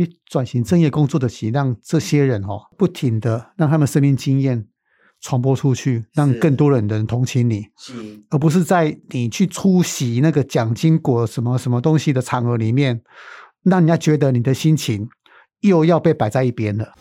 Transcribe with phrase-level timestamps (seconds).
[0.00, 4.66] 你转型正业工作的是让这些人哦，不停的让他们生命经验
[5.20, 7.66] 传播出去，让更多人能同情你，
[8.30, 13.02] 而不是在你去出席那个蒋经国什么什么东西的场合里面，
[13.62, 15.06] 让人家觉得你的心情
[15.60, 16.94] 又要被摆在一边了。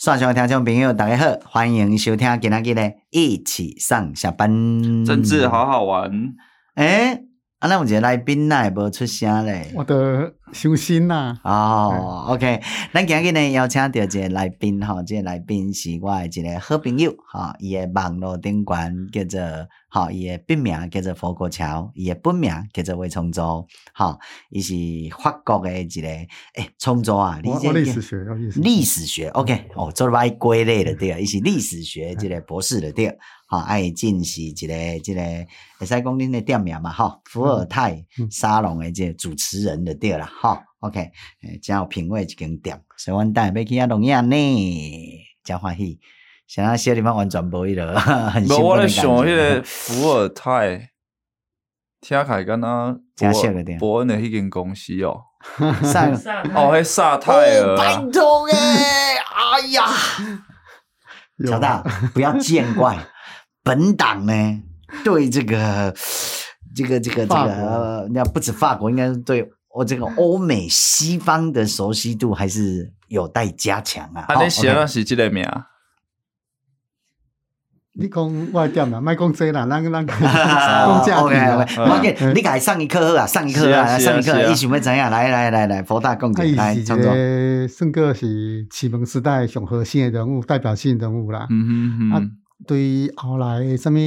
[0.00, 4.48] 线上听众朋友，大家好，欢迎收听今天的一起上下班，
[5.04, 6.10] 真挚好好玩。
[6.76, 7.26] 诶
[7.58, 9.70] 啊，那我们这个来宾呢，无出声嘞。
[9.74, 11.36] 我的伤心呐。
[11.44, 12.62] 哦，OK，
[12.94, 19.38] 咱今日呢邀请到一个来宾哈，这个来宾是我的一个好朋友哈，伊的网络顶管叫做
[19.90, 24.18] 哈，伊诶笔名叫做佛国桥，伊诶本名叫做魏聪州，哈，
[24.50, 24.74] 伊是
[25.22, 26.28] 法国诶一个诶
[26.78, 28.16] 聪州啊，我历史学，
[28.62, 33.18] 历史学，OK，哦，做了歪归类的对啊，伊是历史学即个博士的对。
[33.46, 35.20] 好，爱进是一个，即个
[35.76, 36.92] 会使讲恁的店名嘛？
[36.92, 41.00] 哈，伏尔泰沙龙诶即个主持人的对了，哈，OK，
[41.42, 45.98] 诶真有品味一间店，所以阮等下要去遐录影呢，真欢喜。
[46.50, 47.94] 想要些地方完全无伊了，
[48.28, 48.44] 很。
[48.48, 50.90] 我咧想迄个伏尔泰，
[52.00, 55.20] 听起来敢若真熟的店，伯恩的迄间公司哦，
[55.84, 56.10] 萨
[56.52, 59.84] 哦，迄萨泰尔，拜托诶，哎呀，
[61.46, 62.98] 小大不要见怪。
[63.62, 64.60] 本党呢，
[65.04, 65.94] 对这个、
[66.74, 74.24] 这个、这个、这个，那不止法国，应该是对我这个欧美西方的熟悉度还是有待加强啊。
[74.26, 75.46] 啊，你写的是几个名？
[78.00, 81.64] 你讲外调嘛，卖讲这啦，那 个那个讲价的。
[81.76, 85.10] OK，你改上一课啊，上一课啊，上一课，你想要怎样？
[85.10, 87.12] 来来来来，博大讲解来，创作。
[87.68, 91.46] 算个是启蒙时代上核心的人物，代表性人物啦。
[91.50, 92.12] 嗯嗯嗯。
[92.12, 92.22] 啊
[92.66, 93.98] 对于后来什么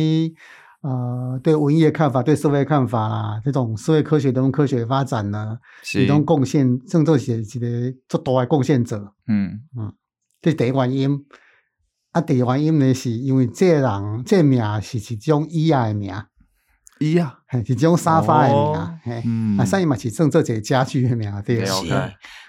[0.81, 5.57] 呃，对文艺的看法，对社会的看法啦，这种社会科学、人文科学的发展呢，
[5.95, 7.67] 一种贡献，甚至是一个
[8.07, 9.13] 做大的贡献者。
[9.27, 9.91] 嗯嗯，
[10.41, 11.25] 这第一原因。
[12.13, 16.13] 啊，第二原因呢，是因为这个人这个名是一种椅啊的名。
[16.99, 18.99] 椅啊，是一种沙发的名。
[19.03, 19.23] 嘿，
[19.57, 21.65] 啊，所以嘛是算做一个家具的名，对。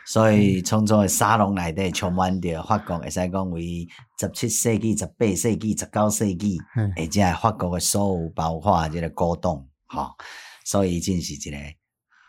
[0.06, 3.88] 所以创作的沙龙内底充满着法国，会使讲为
[4.20, 6.58] 十七世纪、十八世纪、十九世纪，
[6.98, 10.14] 而且法国的所有包括这个古董，哈，
[10.66, 11.56] 所以已经是一个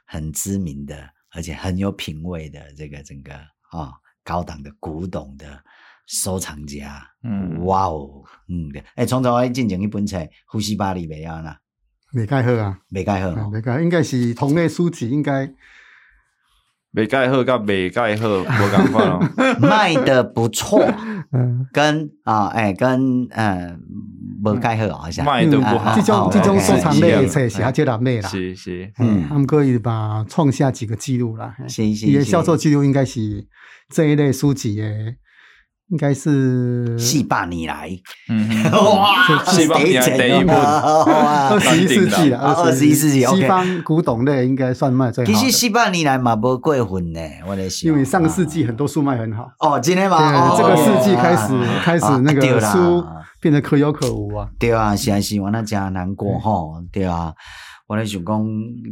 [0.06, 0.98] 很知名的，
[1.34, 3.34] 而且很有品味的这个整个
[3.72, 3.92] 啊
[4.24, 5.62] 高档的古董的
[6.08, 7.08] 收藏家。
[7.24, 10.18] 嗯，哇哦，嗯，诶，创作诶进前一本册
[10.48, 11.60] 《呼吸巴黎》没有啦？
[12.12, 15.52] 没盖好啊，没盖好，没盖，应该是同类书籍，应该。
[16.92, 19.20] 没盖好，跟没盖好，我感觉哦，
[19.60, 20.80] 卖的不错，
[21.34, 21.68] 嗯。
[21.74, 23.82] 跟啊，哎，跟嗯，
[24.42, 25.26] 没盖好好像。
[25.26, 25.94] 卖的不好。
[25.94, 33.46] 这种这种收藏类的册是较接纳类啦，是是，嗯，他们可以把创下几个记录啦，是是，也销售记录应该是
[33.90, 35.18] 这一类书籍诶。
[35.90, 37.88] 应该是四百年来，
[38.28, 45.32] 嗯，哇，四百年来第一部，二十一世纪了，二十一世纪，西方古董类应该算卖最好。
[45.32, 49.48] 其实四百年来嘛，无过分呢，我在想，因为上个世纪很多书卖很好。
[49.60, 51.54] 哦，今天嘛，这个世纪开始
[51.84, 53.06] 开始那个书
[53.40, 54.48] 变得可有可无啊。
[54.58, 57.32] 对啊，是啊是，我那真难过吼，对啊。
[57.88, 58.44] 我咧想讲，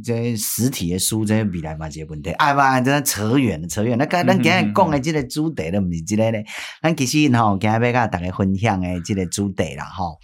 [0.03, 3.97] 这实体的书，这未来嘛，这个问题，哎嘛，这扯远了，扯远。
[3.97, 6.45] 那个，咱今日讲的这个主题都唔是即个咧。
[6.79, 10.19] 咱其实吼，今日要甲大家分享的这个主题啦，吼，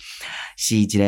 [0.55, 1.03] 是一个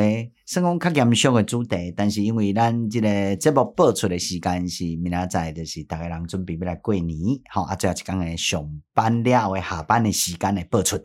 [0.48, 1.94] 算讲较严肃的主题。
[1.96, 7.16] 但是因为咱这个节目播出的时间是明仔载，就是大家人准备要来过年，
[7.54, 11.00] 吼，啊，最后一天的上班了的下班的时间来播出。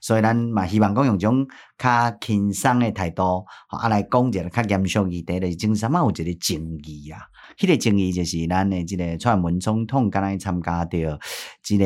[0.00, 1.46] 所以咱嘛希望讲用种
[1.78, 7.20] 较轻松的态度，啊来讲一个较严肃议题的，精神嘛有一个争议啊。
[7.58, 11.20] 迄个争议就是咱的即个蔡英文总统刚才参加着
[11.62, 11.84] 即个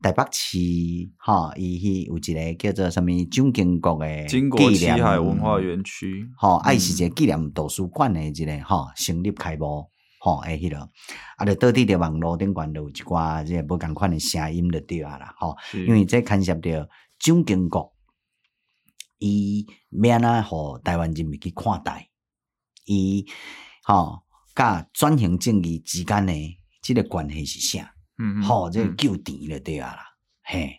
[0.00, 0.58] 台北市，
[1.18, 4.40] 哈，伊迄有一个叫做什么蒋经国的纪
[4.78, 9.84] 念海文化园区，吼、啊，爱是一个纪念图书馆的一个吼成立开幕，
[10.20, 10.78] 吼，诶，迄个
[11.38, 16.88] 啊，就倒伫的网络顶悬有一寡即个无共款的声音就对啊啦，哈，因为这牵涉到。
[17.20, 17.94] 蒋经国
[19.18, 22.08] 伊免啊，互台湾人民去看待，
[22.86, 23.26] 伊
[23.84, 24.22] 吼
[24.54, 27.94] 甲转型正义之间诶即个关系是啥？
[28.18, 30.02] 嗯，吼、哦，这个救甜就对啊啦，
[30.42, 30.76] 嘿。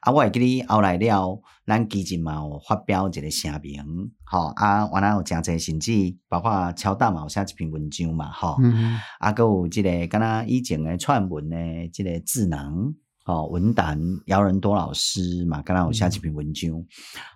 [0.00, 3.82] 啊，我会记你后来了，咱基金嘛有发表一个声明，
[4.24, 5.92] 吼啊，原来有诚侪甚至
[6.28, 12.94] 包括超大嘛有写一篇文章嘛，吼、嗯，啊，阁有即、这个敢若以前诶串文诶，即个智囊，
[13.24, 16.70] 吼文坛姚仁多老师嘛，敢若有写一篇文章，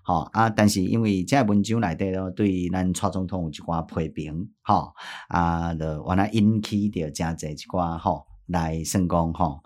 [0.04, 4.92] 吼、嗯、啊，但是因为这文章内底咯，对咱蔡总统有一寡批评，吼
[5.28, 9.60] 啊，就原来引起着诚侪一寡吼来算讲吼。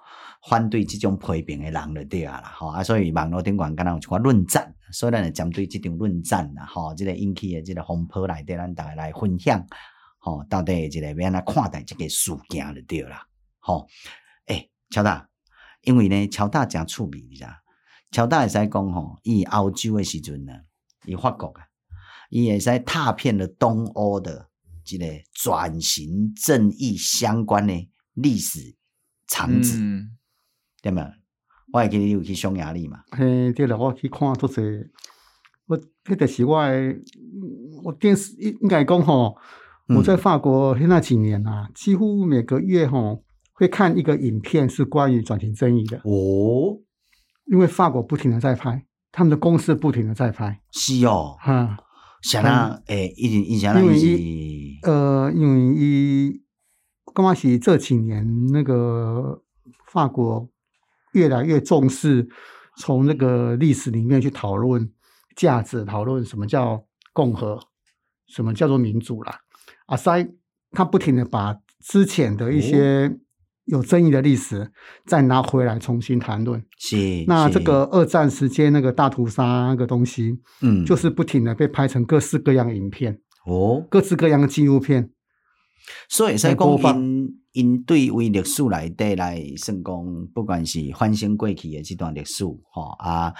[0.48, 9.64] 反对这种批评的人就对啊啦，吼啊，所以网络顶管敢若有一寡论战，所以咱就针对这场论战啦，吼，这个引起的这个风波内底，咱大家来分享，
[10.18, 13.25] 吼，到底这个要安怎看待这个事件就对啦，
[13.60, 13.86] 吼，
[14.46, 15.28] 诶，乔大，
[15.82, 17.50] 因为呢，乔大诚趣味，你知道，
[18.11, 20.52] 乔大会使讲吼，伊欧洲的时阵呢，
[21.06, 21.62] 伊法国啊，
[22.31, 24.49] 伊会使踏遍了东欧的
[24.84, 28.75] 这个转型正义相关的历史
[29.26, 29.79] 场址。
[29.79, 30.17] 嗯
[30.82, 31.12] 对吗？
[31.73, 33.05] 我会记得你有去匈牙利嘛？
[33.12, 34.90] 嘿，对了，我去看都是
[35.67, 36.58] 我，迄个是我，
[37.85, 39.37] 我电视应应该讲吼，
[39.94, 43.23] 我在法国那几年啊，嗯、几乎每个月吼
[43.62, 46.81] 会看一个影片，是关于转型正义的哦。
[47.44, 50.61] 因为法国不停的在拍，他们的公司不停的在拍。
[50.73, 51.76] 是哦，哈，
[52.23, 56.43] 想那诶，一直一直因为呃，因为一
[57.14, 59.43] 刚开始这几年那个
[59.87, 60.49] 法国。
[61.12, 62.26] 越来越重视
[62.79, 64.91] 从那个历史里面去讨论
[65.37, 67.61] 价值，讨论什么叫共和，
[68.26, 69.41] 什么叫做民主啦。
[69.88, 70.26] 阿塞
[70.70, 73.14] 他不停的把之前的一些
[73.67, 74.70] 有争议的历史
[75.06, 76.62] 再拿回来重新谈论。
[76.79, 77.25] 是。
[77.26, 85.11] 那这个二战时间那个大屠杀那个东西，嗯，就是不停的被拍成各式各样的影片，哦，各式各样的纪录片。
[86.09, 89.94] 所以在公因因对为历史来带来算讲，
[90.32, 93.32] 不管是反省过去的这段历史，吼啊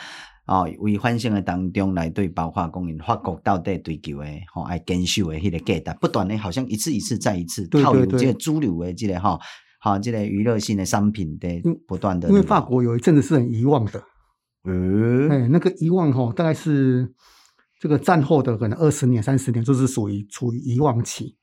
[0.47, 9.19] 哦，为反省的当中来对包括讲因法国到底追求的吼爱坚守的迄个价值，不断的好像一次一次再一次套入这个主流的这个
[9.82, 12.38] 哈，好这类娱乐性的商品的不断的、那个。
[12.38, 14.02] 因为法国有一阵子是很遗忘的，
[14.64, 17.12] 嗯，哎，那个遗忘吼，大概是
[17.81, 21.37] 这个战后的可能二十年、三十年，就是属于处于遗忘期。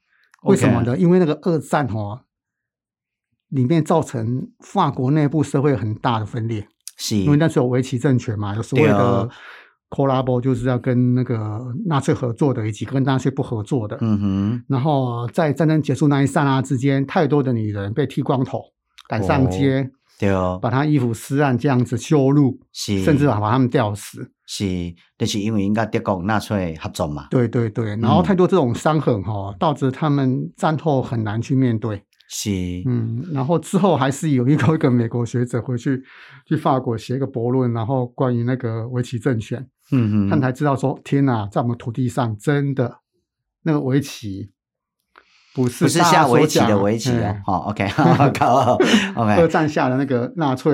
[0.44, 0.98] 为什么呢？
[0.98, 2.24] 因为那个二战哈，
[3.50, 6.66] 里面造成法国内部社会很大的分裂，
[6.96, 9.30] 是因为那时候维持政权嘛，有所谓的
[9.90, 13.98] collabo 就是要跟那个纳粹合作的，以及跟纳粹不合作的。
[14.02, 14.64] 嗯哼。
[14.68, 18.62] 然后在战争结束那一刹那之间，太多的女人被剃光头
[19.08, 19.82] 赶上街。
[19.82, 27.28] 哦对哦，把她衣服撕烂，这样子羞辱，是，甚至把把他们吊死，是，就是因为应该德国纳粹合作嘛。
[27.32, 32.04] 对对对，然后太多这种伤痕哈，导致他们战后很难去面对。
[32.30, 32.52] 是，
[32.86, 36.02] 嗯，然后之后还是有一个一个美国学者回去
[36.46, 39.60] 去法国写一个博论，然后关于那个维奇政权，
[39.92, 43.00] 嗯嗯，他才知道说，天哪，在我们土地上真的
[43.64, 44.52] 那个围棋。
[45.52, 47.36] 不是，不是下围棋的围棋哦。
[47.44, 47.88] 好，OK，
[48.38, 48.78] 好
[49.16, 49.34] ，OK。
[49.42, 50.72] 二战下的那个纳粹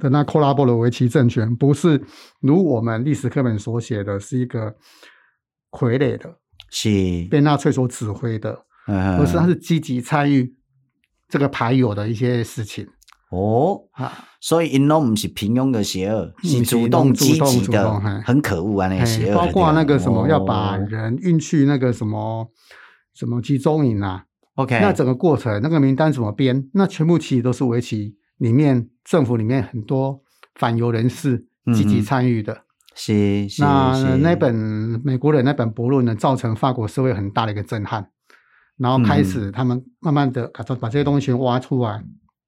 [0.00, 2.04] 的那 collabo 的围棋政权，不是
[2.40, 4.74] 如我们历史课本所写的，是一个
[5.70, 6.36] 傀儡的，
[6.68, 10.54] 是被纳粹所指挥的，而是他是积极参与
[11.28, 12.86] 这个牌友的一些事情。
[13.30, 13.80] 哦，
[14.40, 18.88] 所以因拢不是平庸的邪恶，是主动积极的，很可恶啊！
[18.88, 22.50] 那个邪恶，包括那个什么要把人运去那个什么。
[23.18, 24.24] 什么集中营啊
[24.56, 26.68] ？OK，那整个过程，那个名单怎么编？
[26.74, 30.20] 那全部其实都是围棋里面政府里面很多
[30.56, 32.64] 反犹人士积极参与的。
[32.94, 34.54] 是那那本
[35.02, 38.10] 美国人那本博论呢，造成法国社会很大的一个震撼。
[38.76, 42.04] 然后开始他们慢慢的把把这些东西挖出来，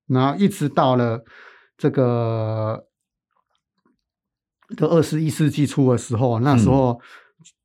[0.07, 1.25] 然后一直到了
[1.77, 2.87] 这个
[4.77, 7.01] 的二十一世纪初的时候，那时候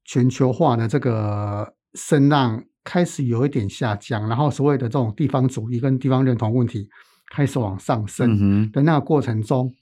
[0.05, 2.63] 全球化的这个声浪。
[2.86, 6.89] 开始有一点下降，然后所谓的这种地方主义跟地方认同问题
[7.29, 9.75] 开始往上升的那个过程中，嗯、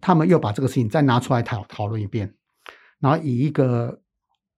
[0.00, 2.34] 他们又把这个事情再拿出来讨讨论一遍，
[2.98, 4.02] 然后以一个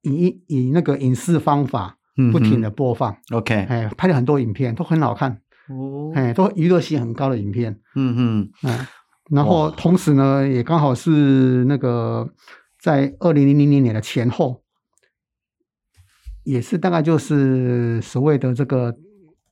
[0.00, 1.99] 以以那个影视方法
[2.33, 8.87] 不停的播放，OK，哎，拍了很多影片都很好看，哦，哎，都娱乐性很高的影片，嗯嗯，哎，
[9.30, 12.33] 然后同时呢，也刚好是那个
[12.80, 14.62] 在二零零零年的前后。
[16.47, 18.94] 也是大概就是所谓的这个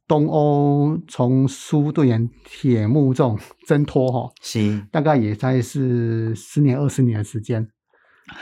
[0.07, 4.87] 东欧从苏对沿铁幕这种 挣脱哈，是。
[4.91, 7.67] 大概也才是十年二十年的时间，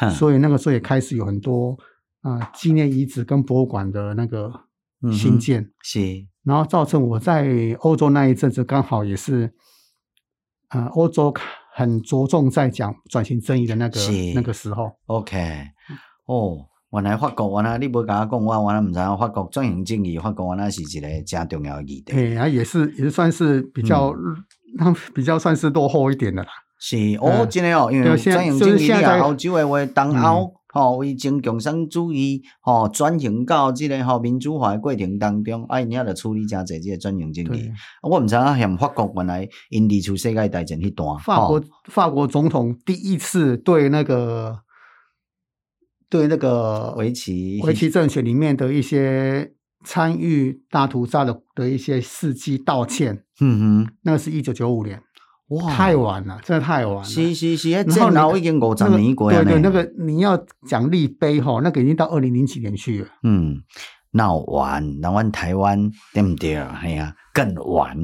[0.01, 1.79] 嗯，所以那个时候也开始有很多
[2.23, 4.53] 啊纪念遗址跟博物馆的那个
[5.13, 9.53] 新建，嗯、是，然后造成我在欧洲那一阵子刚好也是
[10.69, 11.35] 啊欧洲
[11.75, 14.01] 很着重在讲转型正义的那个
[14.35, 14.93] 那个时候。
[15.07, 15.39] OK，
[16.27, 16.67] 哦。
[16.93, 22.13] 原来法国，原来你不跟我讲，我原来唔知道法国转型正义，法国原来是一个真重要的议题。
[22.13, 24.09] 对，啊，也是也是算是比较，
[24.81, 26.49] 嗯、比较算是落后一点的啦。
[26.81, 37.71] 是，哦，真的哦，因为转型正义啊，欧洲的话，东欧吼为将共产主义吼转型到这个吼民主化的过程当中，哎，你要来处理真侪这个转型正义。
[38.03, 44.61] 我唔知道像法国原来因离出世界大战迄段，法国法国总统第一次对那个。
[46.13, 49.53] 对那个维奇维奇政权里面的一些
[49.85, 55.01] 参与大屠杀的的一些事迹道歉，嗯哼，那个是一九九五年，
[55.51, 57.05] 哇，太晚了，真的太晚了。
[57.05, 59.45] 是是是，然后已经五十年过了。
[59.45, 63.09] 对对，那个你要讲立碑吼，那个已经到二零零几年去了。
[63.23, 63.63] 嗯，
[64.13, 66.57] 闹完，那晚台湾对不对？
[66.57, 67.15] 哎呀。
[67.33, 67.97] 更晚，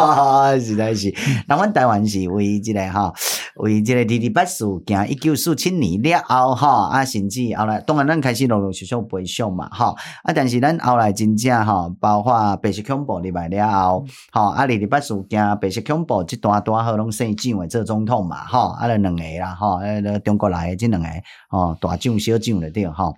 [0.60, 1.12] 实在是。
[1.48, 3.12] 那阮台湾是为这个哈，
[3.56, 21.08] 为这个二二八事件一九四七年了后哈，啊，甚至后来当然咱开始陆陆续续赔偿嘛，哈，啊，但是咱后来真正哈，包括白色恐怖入来了后，哈，啊，二二八事件白色恐怖即段段好拢姓蒋诶做总统嘛，哈，啊，两个啦，哈，呃，中国来的这两个，
[21.50, 23.12] 哦，大将小将的对，哈。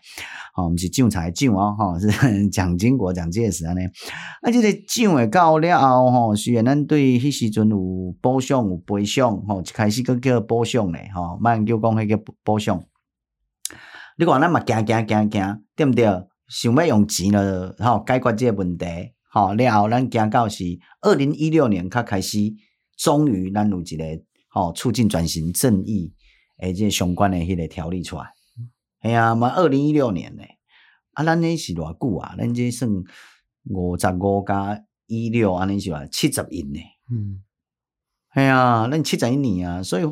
[0.57, 3.81] 哦，毋是蒋才将哦，吼 是蒋经国、蒋介石安尼。
[4.41, 12.83] 啊，即个蒋诶到了后，吼虽然咱对迄时阵有补偿有赔偿，吼一开始阁叫补偿咧，吼慢叫讲迄个补偿。
[14.19, 16.05] 你看咱嘛行行行行，对毋对？
[16.49, 18.87] 想要用钱了，吼解决即个问题，
[19.33, 20.65] 吼了后咱行到是
[21.01, 22.39] 二零一六年较开始，
[22.97, 24.05] 终于咱有一个
[24.49, 26.15] 吼促进转型正义
[26.61, 28.25] 诶，即个相关诶迄个条例出来。
[29.01, 30.43] 哎呀，嘛，二零一六年呢，
[31.15, 32.35] 啊，咱那是偌久啊？
[32.39, 32.91] 咱这算
[33.65, 36.81] 五十五加一六，安尼是吧七十一呢。
[37.11, 37.43] 嗯，
[38.31, 40.05] 哎呀，咱七十一年啊，所以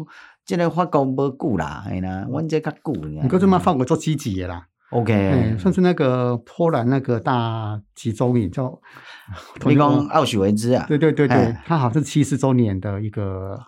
[0.44, 2.94] 这个法国无久啦，哎呀，阮这较久。
[3.04, 8.80] 你搁这么法国做积极的啦？OK，算是那个波兰那个大集中营叫，
[9.66, 10.84] 你讲奥许维兹啊？
[10.86, 13.58] 对对对对，他好像是七十周年的一个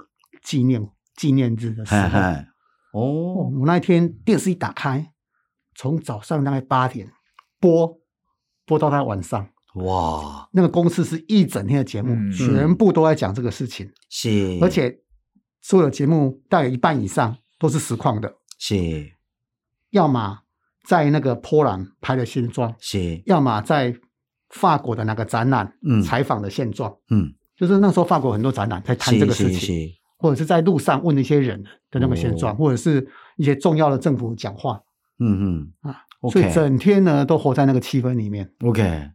[0.42, 2.20] 纪念纪念日的时候。
[2.92, 5.12] 哦，我那一天电视一打开，
[5.74, 7.10] 从早上大概八点
[7.58, 7.98] 播
[8.64, 10.48] 播到他晚上，哇！
[10.52, 14.98] 那个公司是一整天的节目，嗯、全部都在讲这个事情，是，而且
[15.62, 19.12] 所有节目大概一半以上都是实况的，是，
[19.90, 20.40] 要么
[20.86, 23.94] 在那个波兰拍的现状，是，要么在
[24.50, 29.90] 法国的那个展览，嗯，采访的现状，嗯，就是那时候法国很多展览在谈这个事情。
[30.18, 33.06] 或者是在路上问一些人的那个现状，哦、或者是
[33.36, 34.80] 一些重要的政府讲话，
[35.18, 35.72] 嗯嗯。
[35.82, 38.50] 啊，okay, 所以整天呢都活在那个气氛里面。
[38.62, 39.12] OK，、嗯、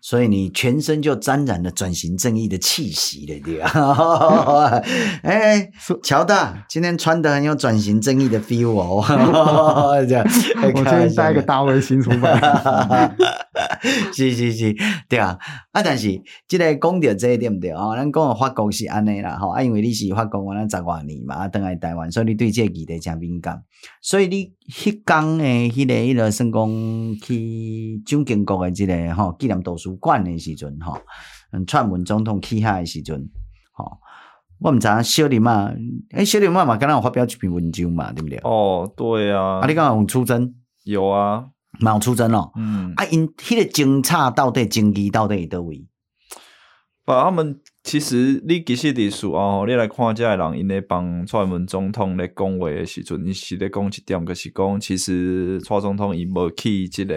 [0.00, 4.82] 所以你全身就沾染了转型正义的气息了，对吧？
[5.22, 5.70] 哎，
[6.02, 10.24] 乔大今天穿的很有转型正义的 feel 哦， 这样，
[10.62, 13.14] 我今天带一个大卫星出来。
[14.12, 14.74] 是是是，
[15.08, 15.38] 对啊，
[15.72, 16.08] 啊，但是
[16.46, 23.62] 即个讲到这一点对啊，咱讲法国是安尼啦，吼啊，因为你是法国，我咱十外年嘛，啊，等来台湾，所以你对这个议题诚敏感，
[24.02, 26.68] 所以你迄工诶，迄个迄个算讲
[27.22, 30.98] 去蒋经国诶，即个吼纪念图书馆诶时阵，吼，
[31.52, 33.28] 嗯，蔡文总统去遐诶时阵，
[33.72, 33.98] 吼，
[34.60, 35.74] 我毋知影小林啊，
[36.12, 38.38] 诶，小林嘛嘛，刚刚有发表一篇文章嘛，对不对？
[38.44, 40.54] 哦，对啊，啊，你刚刚有出征？
[40.84, 41.46] 有啊。
[41.80, 45.86] 冇出征哦，嗯，啊，因迄个警察到底经济到底倒位？
[47.04, 57.14] 把他们其实你其实伫说哦，你来看这个人，因咧帮蔡英文总统咧讲话诶时阵，伊是咧讲一点，就是讲其实蔡总统伊无去即个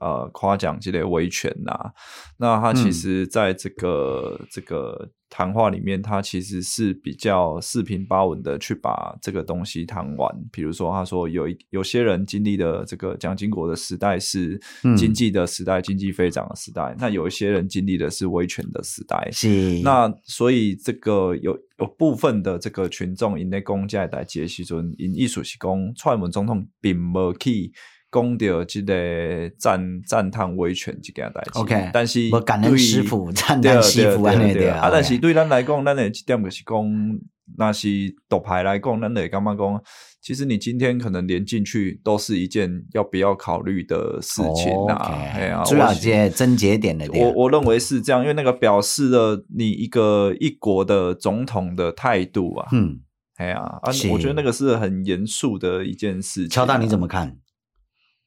[0.00, 1.92] 呃夸奖即个维权呐，
[2.38, 5.10] 那他其实在这个、嗯、这个。
[5.34, 10.30] 谈话里面，他其实是比较四平八稳的去把这个东西谈完。
[10.52, 14.60] 比如说，他说有一有些人经历的这个蒋经国的时代是
[14.94, 16.94] 经济的时代，嗯、经济飞涨的时代。
[16.98, 19.30] 那有一些人经历的是威权的时代。
[19.32, 19.80] 是。
[19.82, 27.72] 那所以这个有有部分的这个群众因咧讲在台阶时阵，因艺术是讲蔡英文总统并无去。
[28.12, 34.90] 讲到这个赞赞叹维权这件代志，OK，但是我感恩师傅，赞叹师傅，对对啊。
[34.92, 37.20] 但是对咱来讲，咱的一点就是讲，
[37.56, 37.88] 那是
[38.28, 39.82] 独派来讲，咱的干嘛讲？
[40.20, 44.94] 其实你今天可能连进去都是一件要不要考虑的事情呐。
[45.34, 52.68] 哎呀，主要些症结点的，我我认为是这样，因为那个表示了你一个一国的总统的态度啊。
[52.72, 53.00] 嗯。
[53.36, 56.50] 哎呀啊，我觉得那个是很严肃的一件事情。
[56.50, 57.36] 乔大你怎么看？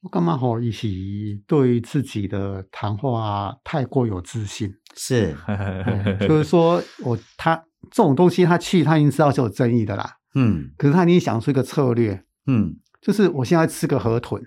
[0.05, 4.71] 我干嘛好一起对自己的谈话太过有自信？
[4.95, 5.35] 是，
[6.21, 7.55] 就是说我他
[7.89, 10.07] 这种东西，他去他已经知道是有争议的啦。
[10.35, 12.23] 嗯，可是他已经想出一个策略。
[12.45, 14.39] 嗯，就是我现在吃个河豚，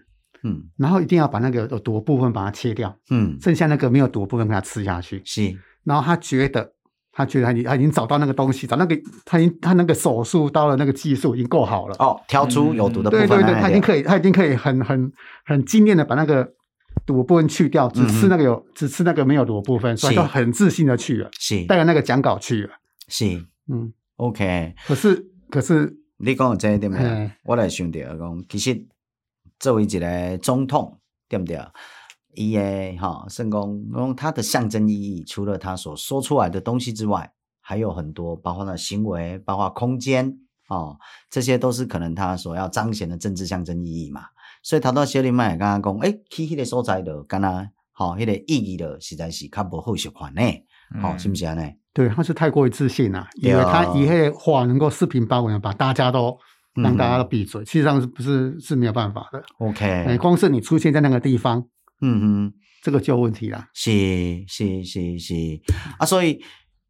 [0.44, 5.20] 嗯，然后一定要把那个有毒部分把它切掉，嗯，剩下那个没有毒部分给它吃下去。
[5.24, 6.74] 是，然后他觉得。
[7.18, 13.26] 他觉得他已他已经找到那个东西，找那个他已经他那个手术刀的那个技术已经够好了哦，挑出有毒的部分。
[13.26, 15.12] 对对对，他已经可以，他已经可以很很
[15.44, 16.48] 很精炼的把那个
[17.04, 22.70] 毒部分去掉，只吃那个有、嗯、只吃那个没有毒的部分，所以就很自信的去了，是带着那个讲稿去了，
[23.08, 23.26] 是
[23.66, 24.74] 嗯，OK。
[24.86, 27.32] 可是可是你讲这一点没？
[27.42, 28.86] 我来想到讲，其实
[29.58, 31.58] 作为一个总统，对不对？
[32.38, 40.96] 伊诶，哈，圣公，用它的象征意义，除了他所说出来的东西之外，还有很多，包括他的行为，包括空间，哦，
[41.28, 44.22] 这些都是可能他所要彰显的政治象征意义嘛。
[44.62, 50.42] 所以，头到小林麦也刚刚讲，诶，去迄个所在的，敢若，好，迄个意义的实在是较无好习惯呢，
[51.02, 51.62] 好，是不是呢？
[51.92, 56.38] 对，他是太过于自信了，以为他以迄个话能够四平八稳的把大家都
[56.74, 61.66] 让大家都闭嘴，实际上是不是是没有办法的？OK，光是你出现在那个地方。
[62.00, 62.52] 嗯哼，
[62.82, 63.68] 这个就有问题啦。
[63.74, 65.34] 是是是是
[65.98, 66.40] 啊，所以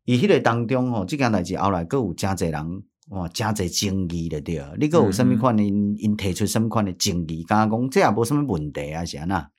[0.04, 4.62] 以迄个当中吼，这件代志后来，阁有真侪人哇，真侪争议的对。
[4.78, 7.42] 你阁有什么款的因因提出什么款的争议？
[7.44, 9.50] 刚刚讲这也无什么问题啊，是安那？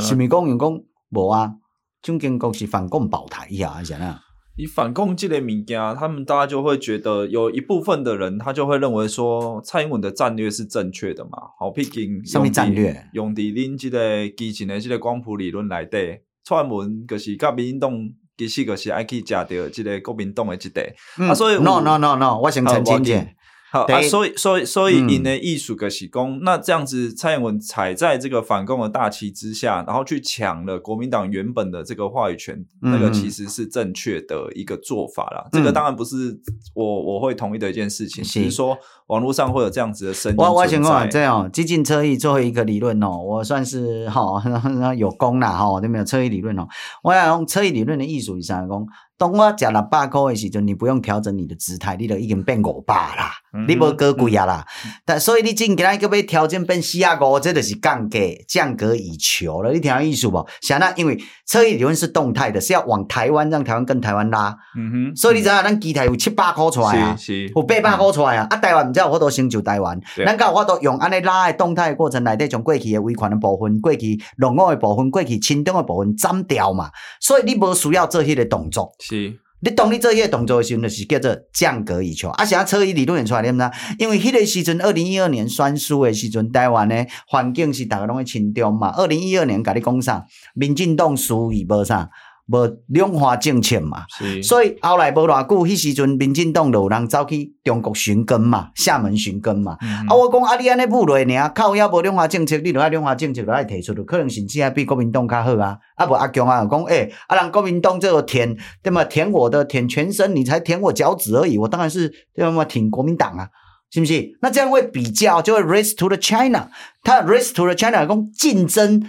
[0.00, 0.80] 是咪讲用讲
[1.10, 1.54] 无啊？
[2.02, 4.20] 蒋经国是反共保台呀，是安那？
[4.58, 11.30] 以反共这类物件，他们大家就会觉得有一部分的人，他就会认为说蔡英文的战略是正确的嘛。
[11.60, 13.08] 好，毕竟什么战略？
[13.12, 17.92] 用伫恁这个基情的这个光谱理论来对，蔡英文就是甲民进党
[18.36, 20.82] 其实就是爱去食到这个国民党的这个、
[21.20, 23.24] 嗯、啊，所以 no no no no，我先澄清一下。
[23.70, 35.44] 好啊，所以所以所以因的艺术个喜功，那这样子蔡英文踩在这个反共的大旗之下，然后去抢了国民党原本的这个话语权，嗯、那个其实是正确的一个做法啦。
[35.46, 36.38] 嗯、这个当然不是
[36.74, 38.78] 我我会同意的一件事情，只是，是说
[39.08, 40.36] 网络上会有这样子的声音。
[40.38, 44.42] 我我想讲这样，激进车翼作为一个理论哦，我算是哈
[44.96, 46.66] 有功啦哈，对没有车翼理论哦，
[47.02, 48.86] 我想用侧翼理论的艺术以上来讲。
[49.18, 54.64] 当我食六百块的时阵，你不用调整你的姿态，你就已经变五百啦，嗯、你无高贵啊啦。
[54.86, 59.72] 嗯、但所以你今仔日要调整变四啊五，这就是降价，降格以求了。
[59.72, 60.46] 你听意思不？
[60.62, 64.56] 想那因为侧翼理论是动态的，是要往台湾让台湾跟台湾拉。
[64.76, 65.16] 嗯哼。
[65.16, 67.16] 所以你知道咱机台有七百块出来啊，
[67.56, 68.46] 有八百块出来啊。
[68.48, 76.90] 嗯、啊，台湾唔知有好多成就台湾，咱敢有法度用安尼拉的动态过程内底，将过去的违权的部分、过去落伍的部分、过去亲中的部分斩掉嘛。
[77.20, 78.92] 所以你无需要做迄个动作。
[79.08, 82.28] 是，你当你做迄个动作的时阵，就是叫做降格以求。
[82.28, 83.70] 啊，现在侧翼理论出来点呐？
[83.98, 88.90] 因为迄个时阵，二零一二年选书的时阵，台湾的环境是大家拢会清中嘛。
[88.90, 90.26] 二零一二年，甲你讲啥？
[90.54, 92.10] 民进党输伊无啥。
[92.50, 94.04] 无两化政策嘛，
[94.42, 99.76] 所以后来无偌久，迄时阵民进党就有人走去中国寻根嘛，厦门寻根嘛。
[99.82, 105.76] 嗯、啊，我讲啊，你安尼母落尔，靠要无两化政策，你着爱两化政策，着爱提出，可能甚至还比国民党较好啊。
[105.96, 109.04] 啊，无阿强啊，讲诶、欸，啊，人国民党这个舔，对嘛？
[109.04, 111.58] 舔我的，舔全身，你才舔我脚趾而已。
[111.58, 112.64] 我当然是对嘛？
[112.64, 113.50] 挺国民党啊，
[113.90, 114.38] 是不是？
[114.40, 116.70] 那这样会比较，就会 race to the China，
[117.02, 119.02] 他 race to the China 讲竞争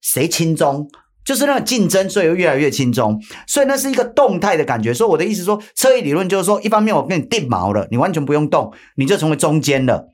[0.00, 0.88] 谁亲中。
[1.24, 4.92] 就是那个竞争，所以越来越轻松，所以那是一个动态的感觉。
[4.92, 10.10] 所以我的意思说，车翼理论就是说，一方面我跟你定锚了，你完全不用动，你就成为中间了，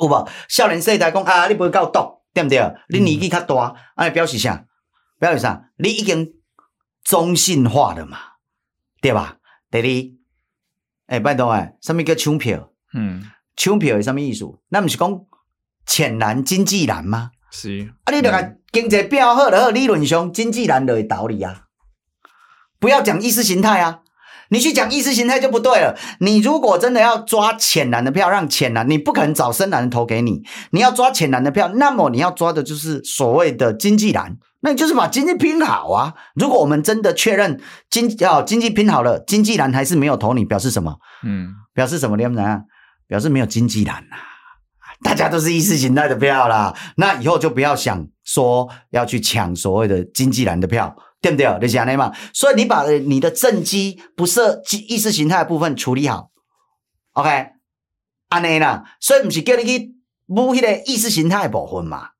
[0.00, 0.28] 有无？
[0.48, 2.74] 少年世代讲啊，你不会够动，对不对？
[2.88, 4.64] 你年纪较大，啊，表示啥？
[5.18, 5.70] 表示啥？
[5.76, 6.34] 你已经
[7.02, 8.18] 中性化了嘛，
[9.00, 9.38] 对吧？
[9.70, 12.70] 第二，哎，拜托哎，什么叫抢票？
[12.94, 13.24] 嗯，
[13.56, 14.44] 抢票是什么意思？
[14.68, 15.20] 那不是讲
[15.84, 17.32] 浅蓝经济蓝吗？
[17.50, 21.62] 是啊，你着个经济变好了，理论上经济难就会倒你啊！
[22.78, 24.00] 不要讲意识形态啊，
[24.50, 25.96] 你去讲意识形态就不对了。
[26.20, 30.42] 你如果真的要抓浅蓝的票，让浅蓝，你不可能找深蓝投给你。
[30.70, 36.14] 你要抓浅蓝的票，那么你要抓的就是所谓的经济蓝，那你就是把经济拼好啊。
[36.34, 40.98] 如果我们真的确认经哦经济拼好了，经济蓝还是没有投你，表示什么？
[41.24, 42.16] 嗯，表示什么？
[42.16, 42.64] 你们
[43.06, 44.16] 表示没有经济蓝呐。
[45.02, 51.58] 大家都是意识形态的票啦，那以后就不要想说要去抢所谓的经济蓝的票，对不对？
[51.60, 52.12] 你想的嘛？
[52.34, 56.30] 所以你把你的政绩不设意识形态的部分处理好
[57.12, 57.46] ，OK？
[58.28, 59.94] 安尼啦，所以不是叫你去
[60.26, 62.10] 补迄个意识形态的部分嘛，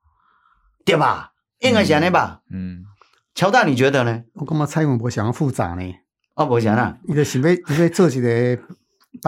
[0.85, 1.33] 对吧？
[1.59, 2.43] 应该是安尼吧？
[2.53, 2.85] 嗯，
[3.35, 4.23] 乔大，你觉得呢？
[4.35, 5.83] 我感觉蔡英文不想要复杂呢？
[6.37, 8.62] 哦，不想啦，伊就想要伊要做一个。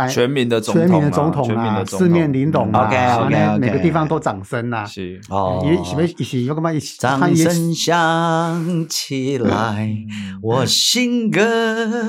[0.08, 9.96] 全民的总统，全民的总统啊，四面玲珑啊，OK OK，每个地方都掌声呐，是哦，一起一起有干嘛一起，掌声响起来，
[10.42, 11.44] 我心更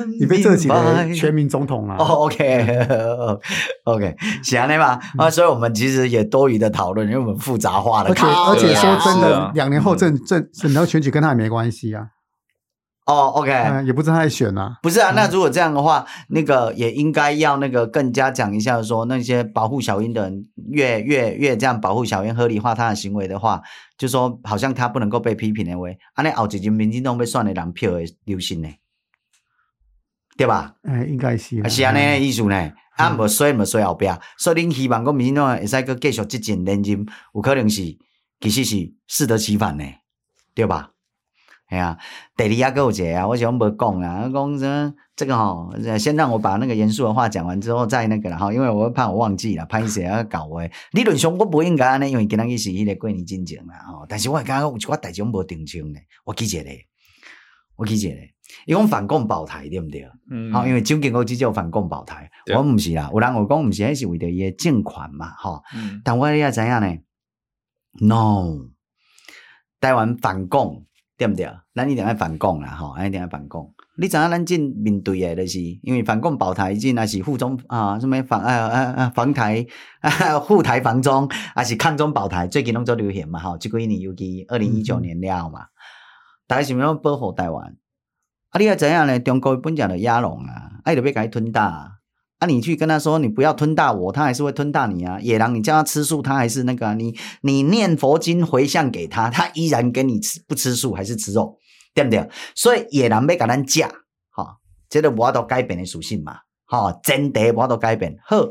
[0.10, 0.20] 明白。
[0.20, 2.88] 你被这几个全民总统了，OK
[3.86, 12.08] OK，行了吧，啊，所以我们其实也多余的讨论，因为我们复杂化了，而且而且说真的，两年后政政然后选举跟他也没关系啊。
[13.12, 15.12] 哦、嗯，也不知道他在选啊，不是啊？
[15.16, 23.62] 那如果这样的话，嗯、那个也应该要那个更加讲一下，说那些保护小英的人越越越这样保护小英，合理化他的行为的话，
[23.98, 28.70] 就说好像他不能够被批评的为，啊，那后几届民进党被算的人票的流行呢，
[30.38, 30.76] 对吧？
[30.84, 32.72] 哎，应该是，是安尼意思呢？
[32.98, 37.82] 啊，无衰无衰后边，所以恁希望讲民进党会使阁继续执政连任，有可能是
[38.40, 39.84] 其实是适得其反呢，
[40.54, 40.92] 对吧？
[41.72, 41.98] 哎呀，
[42.36, 50.70] 第二阿个姐啊，我想要讲啊，讲这这个哈，先让我把那个严肃的话讲完之后再那个了哈，因为我怕我忘记了，歹势啊搞诶。
[50.92, 56.70] 理论上我不应该安尼，因为今仔日是迄个过年进前啦吼，但是我感觉有一寡代志无定清呢，我记一个，
[57.78, 58.16] 我记一个，
[58.66, 60.06] 伊讲反共保台对毋对？
[60.30, 66.98] 嗯，好，因为究竟我只叫反共保台，对我毋是啦，有人有讲毋是，迄是为着伊诶政权嘛，吼，嗯，但我也知影呢
[68.02, 68.68] ，no，
[69.80, 70.86] 台湾反共。
[71.18, 71.46] 对毋对？
[71.74, 73.74] 咱一定要反共啦，吼，一定要反共。
[73.98, 79.66] 你知影咱正面对的，就是因为反共保台，即那是护中啊，什么反啊啊啊防台
[80.02, 82.46] 啊 护台防中，还是抗中保台？
[82.48, 85.68] 最近拢做流行嘛，吼，即几年尤其二零一九年了嘛，嗯、
[86.48, 87.76] 大家想要保护台湾。
[88.50, 89.18] 啊，你要知影呢？
[89.20, 92.00] 中国本来就野狼啊，爱就要甲伊吞大。
[92.40, 95.20] 啊，你去跟他说，你不要吞大我，他还是会吞大你啊。
[95.22, 101.60] 野狼，你叫他吃素，他还是那个、啊、你，你念佛经回向给他，他依然跟你吃不吃素，还是吃肉，
[101.94, 102.30] 对不对？
[102.56, 103.84] 所以野人要甲咱食，
[104.30, 104.58] 吼、哦，
[104.90, 108.18] 这个无法度改变的属性嘛，吼、哦，真的无法度改变。
[108.26, 108.50] 好，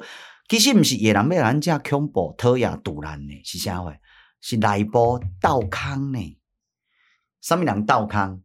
[0.48, 3.94] 其实毋是野人要甲咱食恐怖、讨厌、毒烂的，是啥货？
[4.40, 6.38] 是内部斗空呢？
[7.40, 8.42] 啥物人斗空？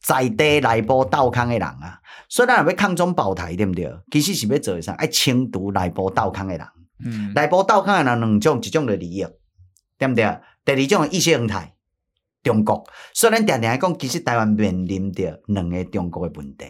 [0.00, 3.92] 在地内部斗康的人啊，所以咱若要抗中保台，对毋对？
[4.10, 4.94] 其实是要做啥？
[4.94, 6.66] 爱清除内部斗康的人。
[7.04, 9.26] 嗯，内部斗康的人两种，一种的利益，
[9.98, 10.40] 对毋对？
[10.64, 11.74] 第二种意识形态，
[12.42, 12.84] 中国。
[13.14, 16.64] 所以咱常常讲，其实台湾面临着两个中国的问题：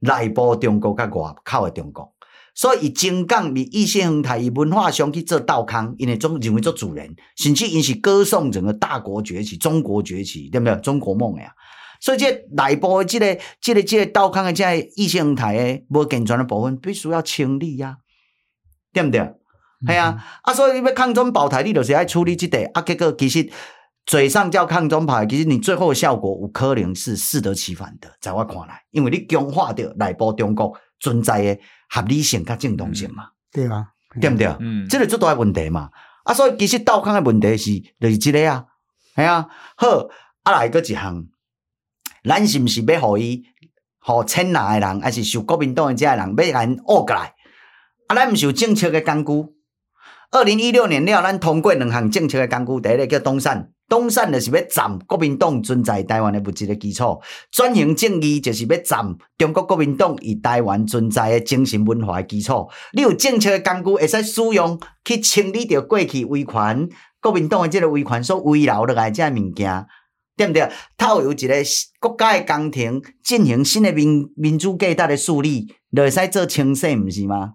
[0.00, 2.12] 内部中国甲外口的中国。
[2.54, 10.76] 所以，伊精讲伊意识形态，伊文化上去做斗康，因为总认为做主人，甚至因是歌颂整个大国崛起、中国崛起，对不对？
[10.80, 11.54] 中国梦呀。
[11.98, 17.96] 所以这内部的这个、这个、这个斗康的这个意识形态的无健全的部分，必须要清理呀、啊，
[18.92, 19.20] 对不对？
[19.20, 22.68] 系、嗯、啊，啊，所以你要抗中保台，你就是爱处理这个。
[22.74, 23.48] 啊，结果其实
[24.04, 33.86] 嘴上叫抗中保台，其实你最后的效果有可能是适得其反的，在我看来，因为你强化掉内部中国存在的合理性跟正当性嘛，嗯、对啊？
[34.20, 34.46] 对不对？
[34.60, 35.88] 嗯，这个最大的问题嘛。
[36.24, 38.66] 啊，所以其实道康的问题是就是这个啊，
[39.14, 40.08] 系啊，好，
[40.42, 41.24] 啊来个一项。
[42.24, 43.44] 咱是毋是要互伊，
[44.00, 47.34] 互亲蓝的人，还是受国民党的这些人，要咱恶过来？
[48.08, 49.32] 啊，咱毋是有政策的工具。
[50.32, 62.66] 二零一六年了，咱通过两项政策的工具，第一个叫东山，东山就是要斩国民党存在台湾的物质的基础；转型正义就是要斩中国国民党以台湾存在的精神文化的基础。
[62.94, 66.88] 你有政策的工具，会使使用去清理掉过去威权
[67.20, 69.86] 国民党的这个威权所遗留落来这物件。
[70.34, 70.66] 对不对？
[70.96, 71.62] 他有一个
[72.00, 77.52] 国家的工程进行新的民民主价值的树立，就会使做清洗，不是吗？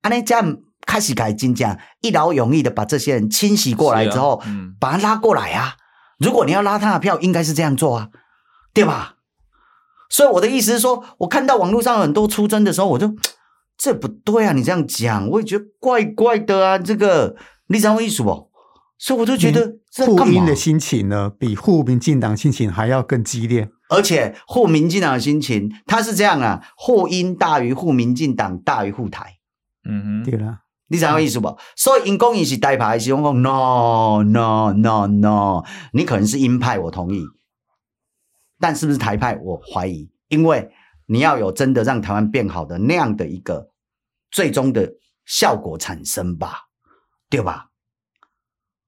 [0.00, 0.56] 安尼这样
[0.94, 4.40] 开始改真正一劳永逸的把这些人清洗过来之后，
[4.78, 5.74] 把他拉过来啊！
[6.20, 8.10] 如果你要拉他的票，应该是这样做啊，
[8.72, 9.16] 对吧？
[10.08, 13.12] 所以我的意思是说，我看到网络上很多出征的时候，我就
[13.76, 14.52] 这不对啊！
[14.52, 16.78] 你这样讲，我也觉得怪怪的啊！
[16.78, 17.34] 这个
[17.66, 18.52] 你知道我意思不？
[18.96, 19.74] 所以我就觉得
[20.06, 23.68] 护英的心情呢，比护民进党心情还要更激烈。
[23.88, 29.38] 而且护民进党的心情，他是这样啊，护英大于护民进党大于护台。
[29.86, 31.56] 嗯哼，对了，你知道我意思不？
[31.76, 37.24] 所以因公伊是台派，是讲讲 no no no no，你可能是鹰派，我同意，
[38.60, 40.70] 但是不是台派，我怀疑，因为
[41.06, 43.70] 你要有真的让台湾变好的那样的一个
[44.30, 44.92] 最终的
[45.24, 46.64] 效果产生吧，
[47.30, 47.70] 对吧？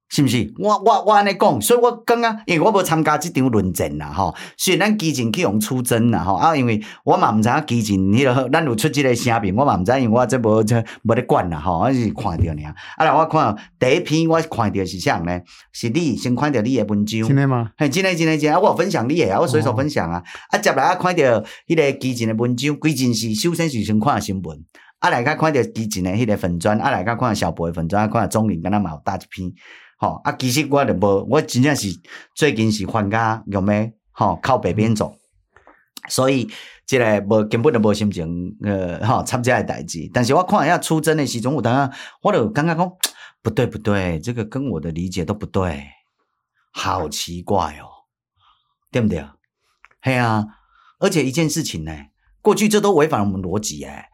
[0.09, 0.53] 是毋是？
[0.57, 4.33] 我我我安尼讲，所以我刚刚因为我无参加即场论战啦，吼。
[4.55, 12.75] 虽然咱基情去用出征啦，吼啊，因为我嘛毋知影基情迄个，咱有出即个声明，我嘛毋知，因为我这无这无咧管啦，吼，我是看着尔。
[12.95, 15.39] 啊，来我看第一篇，我看着是啥呢？
[15.73, 17.71] 是你先看着你的文章，真诶吗？
[17.77, 20.19] 嘿，真诶真诶真诶，啊，我有分享你诶啊，我随手分享啊。
[20.19, 24.57] 哦、啊，接来啊，看着迄个基情的文章，基进是首先是先看新闻。
[24.99, 29.51] 啊来甲看着基情的迄个粉砖，啊来甲看到小博的粉砖，啊看到中林跟他嘛有搭一篇，
[29.97, 31.89] 吼啊其实我就无，我真正是
[32.33, 35.13] 最近是放假用咩，吼靠北边走，
[36.07, 36.47] 所以
[36.85, 40.09] 即个无根本就无心情，呃，吼参加诶代志。
[40.13, 42.91] 但是我看一下出征诶时阵，有当下我就感觉讲
[43.41, 45.83] 不对不对，这个跟我的理解都不对，
[46.71, 47.89] 好奇怪哦，
[48.91, 49.25] 对不对？
[50.01, 50.45] 嘿啊，
[50.99, 51.91] 而且一件事情呢，
[52.41, 54.05] 过去这都违反我们逻辑诶。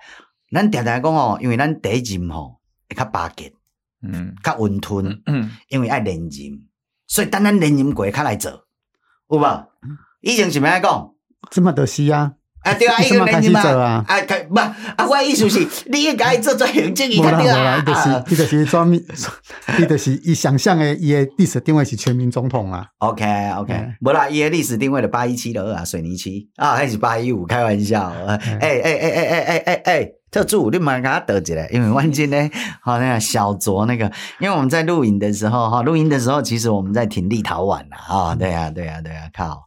[0.52, 3.54] 咱常常讲哦，因为咱第一任吼会较巴结，
[4.04, 6.30] 嗯，较温吞，嗯，嗯因为爱连任，
[7.08, 8.52] 所以等咱连任过较来做，
[9.30, 9.66] 有无？
[10.22, 11.10] 以前是咩讲？
[11.50, 12.34] 这么著是啊？
[12.64, 13.60] 啊对啊，伊个连任嘛，
[14.08, 14.74] 啊，开不啊？
[15.10, 18.98] 我意思是， 你应该做做行政，伊个对啊，伊就是伊就是专门，
[19.78, 22.88] 伊就是伊想象诶，伊诶历史定位是全民总统啊。
[23.00, 27.46] OK OK，无啦，伊诶历史定位的八一七的啊，水泥七啊，还是八一五？
[27.46, 30.10] 开玩笑，哎哎哎哎哎哎哎哎。
[30.34, 32.50] 特助，你蛮给他得起来，因为万金呢，
[32.82, 39.64] 好 那个小卓那个，因为我们在录影的时候哈，录音的时候其实我们在挺立陶宛呐啊，对呀、啊、对呀、啊、对呀、啊，靠，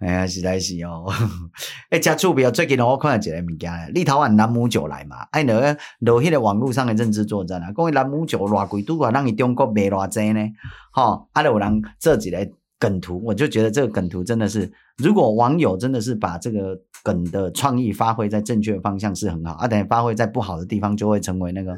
[0.00, 1.06] 哎呀实在是哦，
[1.90, 10.44] 哎加助比较最近我看到一个物件，立陶宛兰姆酒来嘛，哎那个落迄个网络上的认知作战啊，讲伊兰姆酒偌贵，拄啊让伊中国卖偌济呢，
[10.92, 12.48] 哈，啊有人做一个
[12.80, 16.80] 梗图，我就觉得这个梗图真的是，如果网友真的是把这个。
[17.02, 21.76] 梗的创意发挥在正确的方向是很好，啊，等于发挥在不好的地方就会成为那个，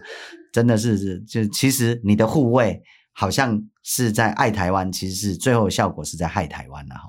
[0.52, 7.08] 真的是就其实你的护卫好像是在爱台湾，其实是最后效果是在害台湾了哈。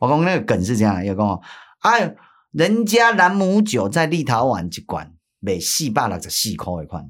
[0.00, 1.40] 我讲那个梗是这样，有讲，
[1.80, 2.14] 哎，
[2.50, 7.08] 人家兰姆酒在立陶宛一罐卖四百六十四块一罐，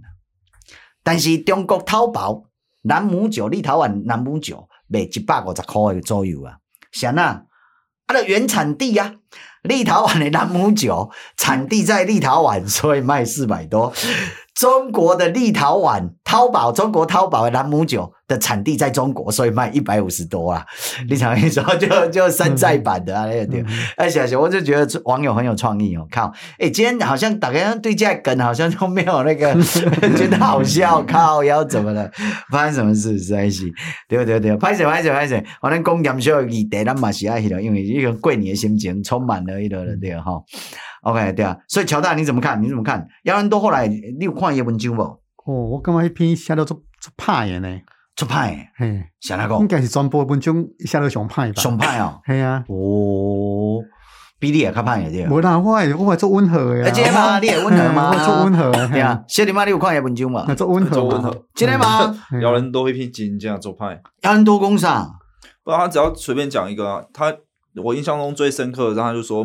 [1.02, 2.44] 但是中国淘宝
[2.82, 6.58] 兰姆酒立陶宛兰姆酒卖一百五十块左右啊，
[6.92, 7.44] 啥啊？
[8.06, 9.14] 它的原产地呀、啊。
[9.62, 13.92] 立陶宛的兰姆酒产地在立陶宛，所以卖四百多。
[14.54, 20.64] 中国的立陶宛淘宝，中国淘宝的兰姆酒的产地在中国，所以卖一百五十多啊！
[21.08, 23.64] 你想一说，就就山寨版的啊，那个对。
[23.96, 26.06] 哎，小熊，我就觉得网友很有创意哦。
[26.10, 29.54] 靠，哎，今天好像大家对这梗好像都没有那个
[30.16, 31.02] 觉得好笑。
[31.02, 32.10] 靠，要怎么了？
[32.50, 33.18] 发生什么事？
[33.18, 33.64] 实在是
[34.08, 35.42] 对对对，拍谢拍谢拍谢。
[35.62, 40.32] 我们讲严肃议题，咱嘛是爱迄个，因为一个过年的心情充满了一个了，对哈。
[41.02, 42.62] OK，对啊，所以乔大你怎么看？
[42.62, 43.06] 你怎么看？
[43.24, 45.02] 姚人多后来你有看伊文章无？
[45.44, 47.80] 哦，我感觉迄篇写得出出歹的呢，
[48.14, 48.56] 出歹。
[48.76, 49.56] 嘿，啥那个？
[49.56, 51.60] 应该是全部文章写得上歹吧？
[51.60, 52.20] 上歹哦。
[52.24, 52.64] 系啊。
[52.68, 53.82] 哦，
[54.38, 55.28] 比你也较歹一点。
[55.28, 56.88] 无啦，我我会做温和的。
[56.92, 57.40] 真的吗？
[57.40, 58.10] 你也温和吗？
[58.14, 58.70] 我做温和。
[58.92, 59.20] 对啊。
[59.26, 60.54] 小林妈，你有看伊文章吗？
[60.54, 60.90] 做温和。
[60.94, 61.46] 做温和。
[61.56, 62.16] 真的吗？
[62.40, 63.98] 姚人多一篇真正做歹。
[64.20, 65.10] 姚人多讲啥？
[65.64, 67.34] 不，他只要随便讲一个，他
[67.82, 69.44] 我印象中最深刻的，然后他就说。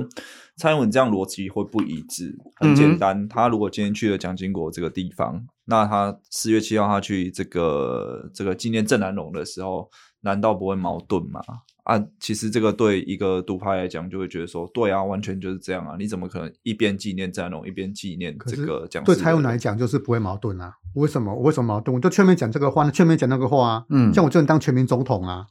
[0.57, 3.21] 蔡英文这样逻辑会不一致，很简单。
[3.21, 9.87] 嗯、他如果今天去了蒋经国这个地方，那他四月七号他去这个这个纪念郑南榕的时候，
[10.21, 11.39] 难道不会矛盾吗？
[11.83, 15.95] 啊，其实这个对一个独派来讲，就会觉得说，对啊，完全就是这样啊！
[15.97, 19.01] 你怎么可能一边纪念郑南榕，一边纪念这个蒋？
[19.05, 20.73] 对蔡英文来讲，就是不会矛盾啊？
[20.95, 21.33] 为什么？
[21.35, 21.95] 为什么矛盾？
[21.95, 23.85] 我就全面讲这个话，全面讲那个话啊！
[23.89, 25.45] 嗯，像我就能当全民总统啊？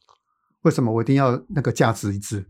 [0.63, 2.45] 为什么我一定要那个价值一致？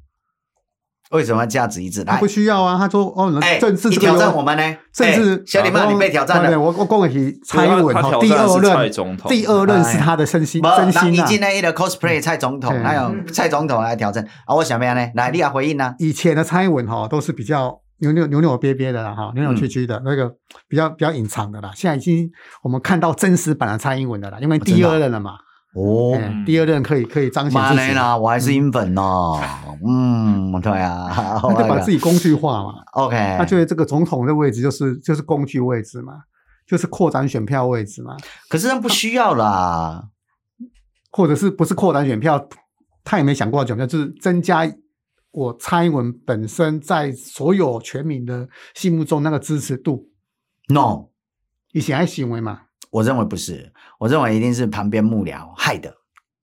[1.11, 2.03] 为什么要价值一致？
[2.03, 2.77] 他不需要啊！
[2.79, 4.77] 他说：“哦，政治你挑战我们呢？
[4.93, 6.59] 政治小李妈，你被挑战了。
[6.59, 8.91] 我我讲的是蔡英文第二任，
[9.29, 11.09] 第二任是他的身心真心啊！
[11.09, 14.55] 你今天一个 cosplay 蔡总统，还有蔡总统来挑战啊！
[14.57, 15.09] 我想咩呢？
[15.15, 15.95] 来，你要回应呢？
[15.99, 20.29] 以前的蔡英文哈都是比较扭扭扭扭憋憋的啦，哈，扭扭曲曲的那个
[20.69, 21.71] 比较比较隐藏的啦。
[21.75, 22.29] 现在已经
[22.63, 25.37] 我们看到真实版的蔡英文的啦，因为第二任了嘛。”
[25.77, 29.39] 哦，第二任可以可以彰显自己啦，我还是英粉哦。
[29.87, 32.83] 嗯，对啊， 他就把自己工具化嘛。
[32.95, 36.23] OK，那觉得这个总统的位置就是就是工具位置嘛，
[36.67, 38.17] 就是扩展选票位置嘛。
[38.49, 40.09] 可是他不需要啦，
[41.13, 42.49] 或者是不是扩展选票？
[43.05, 44.67] 他也没想过要选票，就是增加
[45.33, 50.09] 我蔡英文本身在所有全民的心目中那个支持度。
[50.69, 51.09] No，
[51.73, 52.63] 以前还行为嘛。
[52.97, 55.93] 我认为不是，我认为一定是旁边幕僚害的。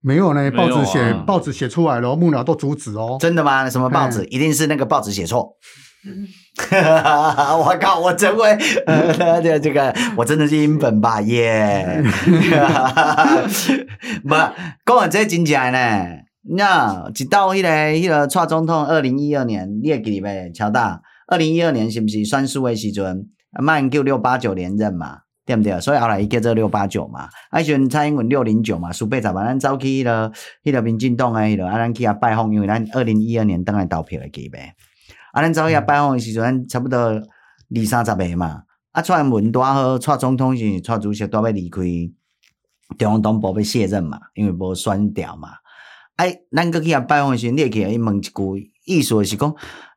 [0.01, 3.17] 没有呢，报纸写、啊、报纸写出来了，幕僚都阻止哦。
[3.19, 3.67] 真的吗？
[3.67, 4.23] 什么报纸？
[4.25, 5.57] 一定是那个报纸写错。
[6.69, 7.99] 我靠！
[7.99, 8.51] 我真会，
[8.85, 11.19] 呃这这个我真的是英本吧？
[11.21, 12.03] 耶！
[14.23, 14.35] 不，
[14.85, 16.05] 讲完这真正呢？
[16.55, 20.51] 那直到迄个迄个蔡总统二零一二年，你会记得没？
[20.51, 23.27] 乔大，二零一二年是不是选输的时阵？
[23.59, 25.22] 马英九六八九连任嘛？
[25.45, 25.79] 对不对？
[25.81, 30.31] 所以后来伊叫做六八九嘛，啊，迄阵蔡英文六零九嘛，输八十万，咱走去迄个
[30.63, 34.73] 迄个民进党诶，迄落啊，咱去遐拜访，因为咱二零一二年当来投票诶，记呗。
[35.33, 41.81] 啊，咱走去遐拜访诶时阵，差不多二三十个嘛，啊，蔡英文拄好，蔡总统是蔡主席拄要离开
[42.97, 45.49] 中央党部要卸任嘛，因为无选调嘛。
[46.15, 49.53] 哎，咱搁去遐拜访诶时阵，你会去伊问一句，意思是讲，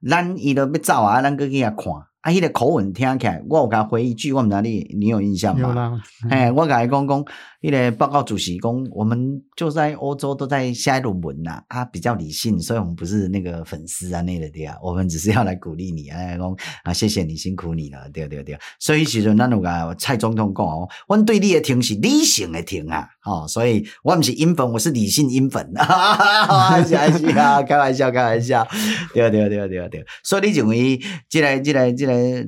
[0.09, 2.03] 咱伊都要走啊，咱搁去遐看。
[2.27, 5.69] 啊，迄个口吻听起来，我有甲回一句，我毋知你你有印象吗？
[5.69, 6.03] 有啦。
[6.29, 7.25] 哎，我甲伊讲讲，
[7.63, 18.59] 迄个报告主席讲，我们就在欧洲都在写论文呐，啊，比较理性，所以我们不是那个粉丝啊，那个的啊，我们只是要来鼓励你，哎，讲啊，谢谢你辛苦你了，对对对。
[18.81, 28.67] 所以时阵咱有甲蔡总统讲哦，阮对你的听是理性的听啊，哦，所以我不是英粉，我是理性英粉， 哈哈哈，是啊是啊，开玩笑开玩笑，
[29.13, 32.47] 对对对对对，所以你认为这个这个这个。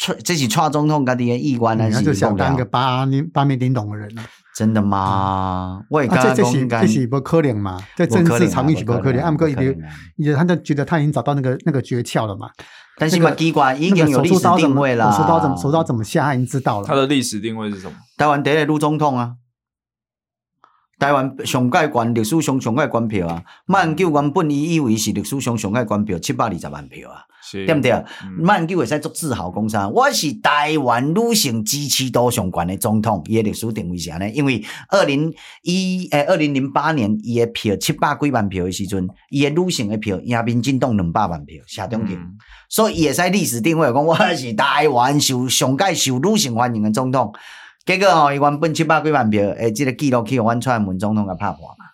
[0.00, 1.96] 蔡，这是蔡总统家己的意愿还是？
[1.96, 4.22] 他就想当个八面八面玲珑的人了？
[4.56, 5.82] 真的吗？
[5.90, 7.78] 我也刚刚这是这是不可能嘛？
[7.94, 9.22] 在政治场域是不可能。
[9.22, 9.76] 按哥一点，
[10.16, 12.48] 也他就觉得他已经找到那个那个诀窍了嘛。
[12.96, 15.12] 但是嘛，机关已经有历史定位了。
[15.12, 16.86] 手刀怎么手刀怎么下，他已经知道了。
[16.86, 17.92] 他的历史定位是什么？
[18.16, 19.32] 台湾第一个女总统啊！
[21.02, 23.42] 台湾上届关历史上上届关票啊！
[23.66, 27.26] 马英九原本伊以为是历史上上届关票七百二十万票啊！
[27.50, 27.92] 对不对？
[28.38, 29.88] 马英九会使做自豪讲啥？
[29.88, 42.38] 我是台湾女性支持度上悬的总统，伊的历史定位是安尼，因为二零一诶二零零八年伊的票七百几万票的时阵，伊的女性的票赢民进党两百万票，下中庭，嗯、
[42.68, 47.34] 所以伊会使历史定位讲我是台湾受上届受女性欢迎的总统。
[47.84, 51.84] 结果吼，伊原本七百几万票，诶，这个记录去互阮蔡英文总统给拍破嘛，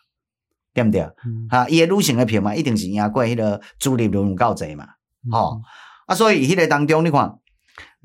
[0.74, 1.00] 对不对？
[1.00, 4.86] 嗯、哈，伊的女性的票嘛，一定是赢过迄个朱立伦有够侪嘛。
[5.30, 5.62] 吼、嗯，
[6.06, 7.38] 啊，所以迄个当中，你看，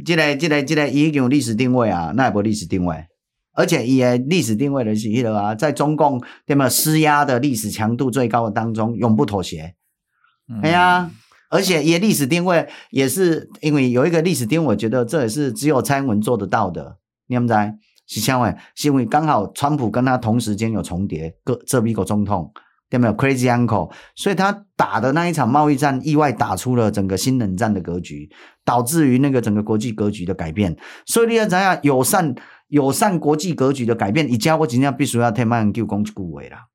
[0.06, 3.06] 这个、这个、这个，伊已经有历史定位啊，那也无历史定位，
[3.54, 9.76] 而且伊的历史定位的是迄个啊，在中共对吗施压的历史强度最高的当中，永不妥协。
[10.62, 11.12] 哎呀、嗯，
[11.50, 16.98] 而且伊的历史定位也是因为有一个历史定位，我觉得这也是只有蔡英文做得到的。
[17.34, 17.54] 你们知
[18.06, 22.52] 是因为是因为刚好川普跟他同时间有重叠，个这边一个总统。
[22.90, 23.92] 有没有 Crazy Uncle？
[24.16, 28.30] 所以他打的那一场贸易战，意外打出了整个新冷战的格局，
[28.64, 30.78] 导致于那个整个国际格局的改变。
[31.08, 32.36] 所以你要怎样友善
[32.68, 34.32] 友善国际格局的改变？
[34.32, 36.68] 以前我今天必须要替马英九讲一句话啦。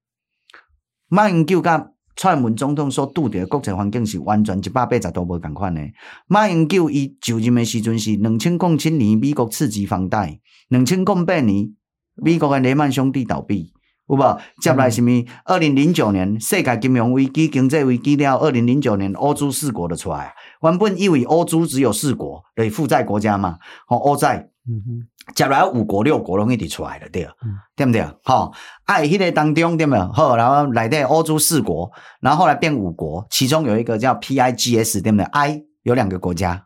[1.07, 1.88] 马英九跟
[2.19, 5.81] 蔡英文总统所拄的国际环境是完全一百八十度无同款的。
[6.27, 11.73] 马英九伊就任的时阵是两千零七年美国次级房贷，两千零八年
[12.17, 13.73] 美国的雷曼兄弟倒闭。
[14.09, 14.41] 有无？
[14.61, 15.25] 接来什么？
[15.45, 18.37] 二零零九年世界金融危机、经济危机了。
[18.39, 24.49] 二零零九年欧洲四国的出来，原本以为欧洲只有四国，对负债国家嘛，吼欧债。
[24.69, 28.05] 嗯哼，接来五国六国拢一直出来了，对，嗯、对不对？
[28.25, 28.53] 吼，
[28.85, 30.12] 哎，迄个当中对没有？
[30.12, 36.64] 好，然后来的欧洲四国，然后后来变五国，其中有一个叫 PIGS，对不对？I 有两个国家，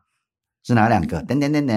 [0.64, 1.22] 是哪两个？
[1.22, 1.76] 等等等等，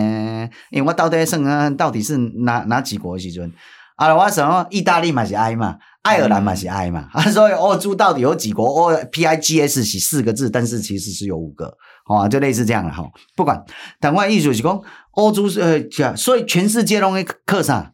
[0.72, 3.52] 因为我到底算啊，到底是哪哪几国时阵？
[3.96, 4.66] 啊，我什么？
[4.70, 7.10] 意大利嘛是 I 嘛，爱尔兰嘛是 I 嘛。
[7.14, 8.66] 啊，所以欧洲到底有几国？
[8.66, 13.10] 欧 P I G S 是四个字，但是其实是有五个，好就类似这样的哈。
[13.38, 13.64] 不管，
[14.02, 14.82] 但我意思是讲，
[15.16, 17.92] 欧洲是呃，所以全世界拢会课上。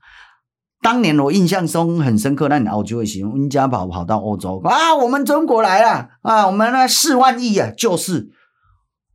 [0.82, 8.32] 当年我印象中很深刻，那你澳洲的时候，温家宝跑到欧洲啊，我们中国来了啊，我们那四万亿啊，就是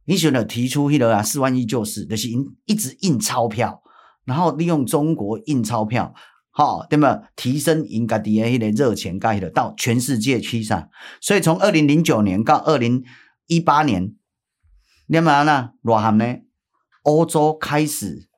[0.05, 3.83] 你选择提出一个啊，四万亿就是，就是印一直印钞票，
[4.25, 6.15] 然后利用中国印钞票。
[6.53, 7.21] 好，对吗？
[7.37, 10.89] 提升因家的迄个热钱，盖的到全世界去上。
[11.21, 13.05] 所以从二零零九年到二零
[13.47, 14.15] 一八年，
[15.07, 15.73] 你们呢？
[15.83, 16.25] 罗汉呢？
[17.07, 18.29] 欧洲开始，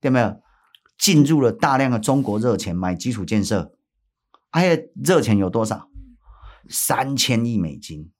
[0.00, 0.36] 对没有？
[0.98, 3.72] 进入了大量的中国热钱买基础建设，
[4.50, 5.88] 还有热钱有多少？
[6.68, 8.10] 三千亿美金。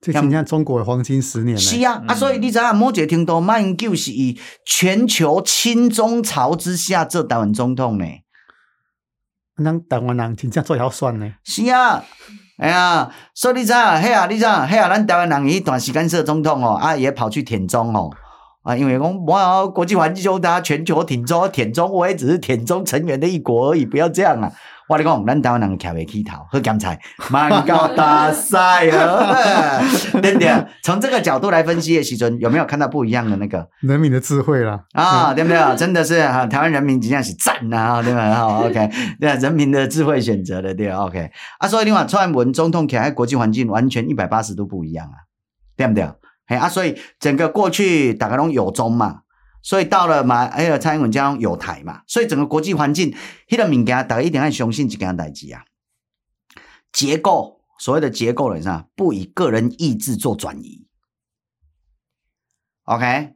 [0.00, 8.06] 这今天中国的黄金十年是啊，嗯、啊，所以你知道某一个程度，马英九是以全球亲中潮之下做台湾总统呢。
[9.56, 11.34] 那台湾人真正最好算呢。
[11.44, 12.04] 是啊，
[12.58, 18.10] 哎呀，所以你知道，嘿啊，你知道，嘿啊，咱台湾人一段时间做总统哦，啊，也跑去舔中哦，
[18.66, 24.50] 啊，因为讲哇，国际环境就大家全球挺中，挺中我也只是挺中成员的一国而已，不要这样啊。
[24.88, 26.98] 我跟你讲，咱台湾人徛袂起头，喝甘菜，
[27.30, 29.80] 蛮高大赛啊！
[30.20, 30.66] 对不对？
[30.82, 34.80] 从这个角度来分析的时阵，有没有看到不一样的那个人民的智慧啦？
[34.94, 35.76] 啊，对不对？
[35.76, 38.34] 真的是哈，台湾人民真的是赞呐，对吧？
[38.34, 38.90] 好，OK，
[39.20, 41.30] 对，人民的智慧选择的，对，OK。
[41.58, 45.26] 啊，所以你看，蔡英文总统徛在国际环境完全一百八十度不一样啊，
[45.76, 46.04] 对不对？
[46.46, 49.22] 嘿啊，所以整个过去大家拢有中嘛。
[49.62, 53.12] 所以到了嘛，哎蔡英文这样有台嘛，所以整个国际环境，
[53.48, 55.64] 迄个物件大家一定要相信一件代志啊。
[56.92, 58.86] 结构，所谓的结构是啥？
[58.94, 60.86] 不以个人意志做转移。
[62.84, 63.34] OK，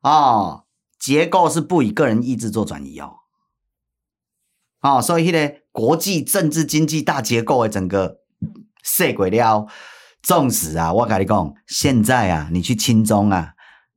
[0.00, 0.64] 哦，
[0.98, 3.16] 结构是不以个人意志做转移哦。
[4.80, 8.22] 哦，所以迄个国际政治经济大结构的整个
[8.82, 9.66] 社会了，
[10.22, 13.52] 纵使啊，我跟你讲，现在啊，你去亲中啊，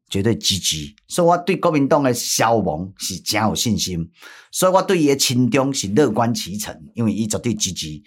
[0.10, 0.96] 绝对积极。
[1.08, 4.10] 所以我对国民党的消亡是真有信心，
[4.52, 8.04] 所以我对伊的亲中是乐观其成，因为伊绝对积极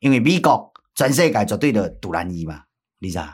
[0.00, 2.62] 因为美国全世界绝对的赌烂伊嘛，
[2.98, 3.28] 你知道？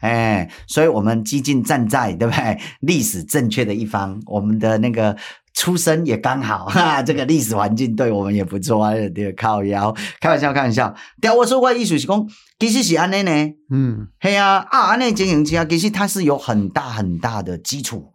[0.00, 2.60] 哎，所以我们激进站在对不对？
[2.80, 5.16] 历史正确的一方，我们的那个。
[5.58, 8.94] 出生也刚好， 哈，这个历史环境对我们也不错啊。
[8.94, 10.94] 这个靠腰，开玩笑，开玩笑。
[11.20, 12.28] 对我说过意思是讲，
[12.60, 13.54] 其实是安内呢。
[13.68, 18.12] 嗯，嘿啊，啊，安内经营起啊，其实它是有很大很大的基础，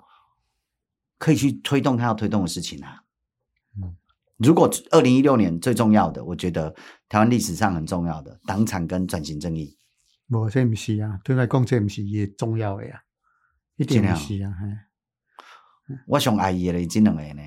[1.19, 3.03] 可以去推动它要推动的事情啊。
[3.75, 3.93] 嗯，
[4.37, 6.73] 如果二零一六年最重要的，我觉得
[7.09, 9.77] 台湾历史上很重要的党产跟转型正义，
[10.29, 13.01] 无这不是啊，对来讲这不是也重要的呀，
[13.75, 14.55] 一定不是啊，
[16.07, 17.41] 我上爱伊的这两个呢，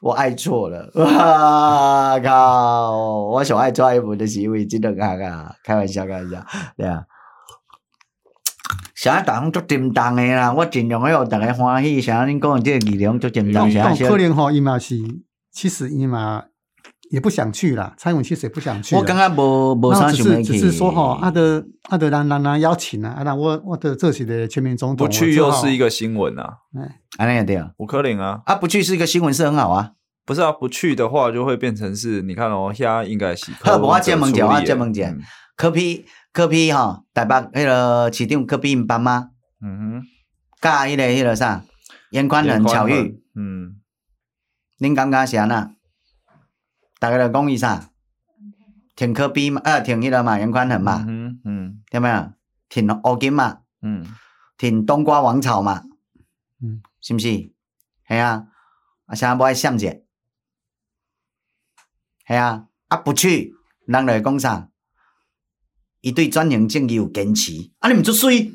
[0.00, 3.26] 我爱错了， 哇靠！
[3.26, 6.44] 我上爱抓一部的是因为即两个啊，开玩笑，开玩笑，
[6.76, 7.04] 对啊。
[8.94, 12.00] 想要打工做正当的啦，我尽量要逐个欢喜。
[12.00, 14.96] 想要恁讲的这个力量足沉重，啥可能吼伊嘛是，
[15.52, 16.44] 其实伊嘛。
[17.10, 18.94] 也不想去了，蔡英文其实也不想去。
[18.94, 20.52] 我刚刚无无啥想去。
[20.52, 26.58] 只是说哈，阿德阿德兰兰兰邀请啊，阿我我的这些的全民总统不去又是一个新闻啊。
[26.78, 28.40] 哎，安尼也对啊，有可能啊。
[28.46, 29.92] 啊，不去是一个新闻是很好啊。
[30.24, 33.50] 不是啊，不去的话就会变成是，你看哦，现在应该是。
[33.60, 35.14] 好，我接问一下，我接问一下，
[35.56, 39.30] 柯 P 柯 P 哈，台北迄个市长柯唔办吗？
[39.62, 40.02] 嗯哼，
[40.60, 41.64] 加迄个迄个啥，
[42.10, 43.76] 严宽仁、巧遇，嗯，
[44.78, 45.70] 恁感觉是安那？
[46.98, 47.90] 大家来讲一下，
[48.96, 52.32] 挺科比嘛，呃，挺迄个嘛，颜宽恒嘛，嗯嗯，听没有？
[52.68, 54.04] 挺欧金嘛，嗯，
[54.56, 55.84] 挺冬瓜王朝嘛，
[56.60, 57.28] 嗯，是不是？
[57.28, 57.54] 系
[58.08, 58.48] 啊，
[59.06, 60.04] 啊，现在不爱相姐，
[62.26, 63.54] 系啊，啊，不去，
[63.86, 64.68] 人来讲啥？
[66.00, 68.52] 伊对转型正义有坚持，啊，你唔出水？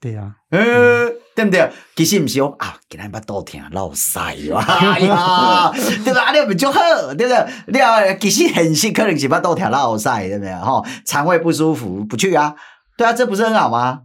[0.00, 1.23] 对啊，嗯。
[1.34, 1.70] 对不对？
[1.96, 4.18] 其实不是哦啊，今日把肚疼落屎
[4.52, 4.62] 哇！
[4.62, 5.70] 哎呀，
[6.04, 6.22] 对吧？
[6.26, 6.80] 啊，你不就好，
[7.14, 7.46] 对不对？
[7.68, 10.54] 你啊，其实现实可能是把肚疼落屎，对不对？
[10.54, 12.54] 哈，肠胃不舒服，不去啊？
[12.96, 14.02] 对啊，这不是很好吗？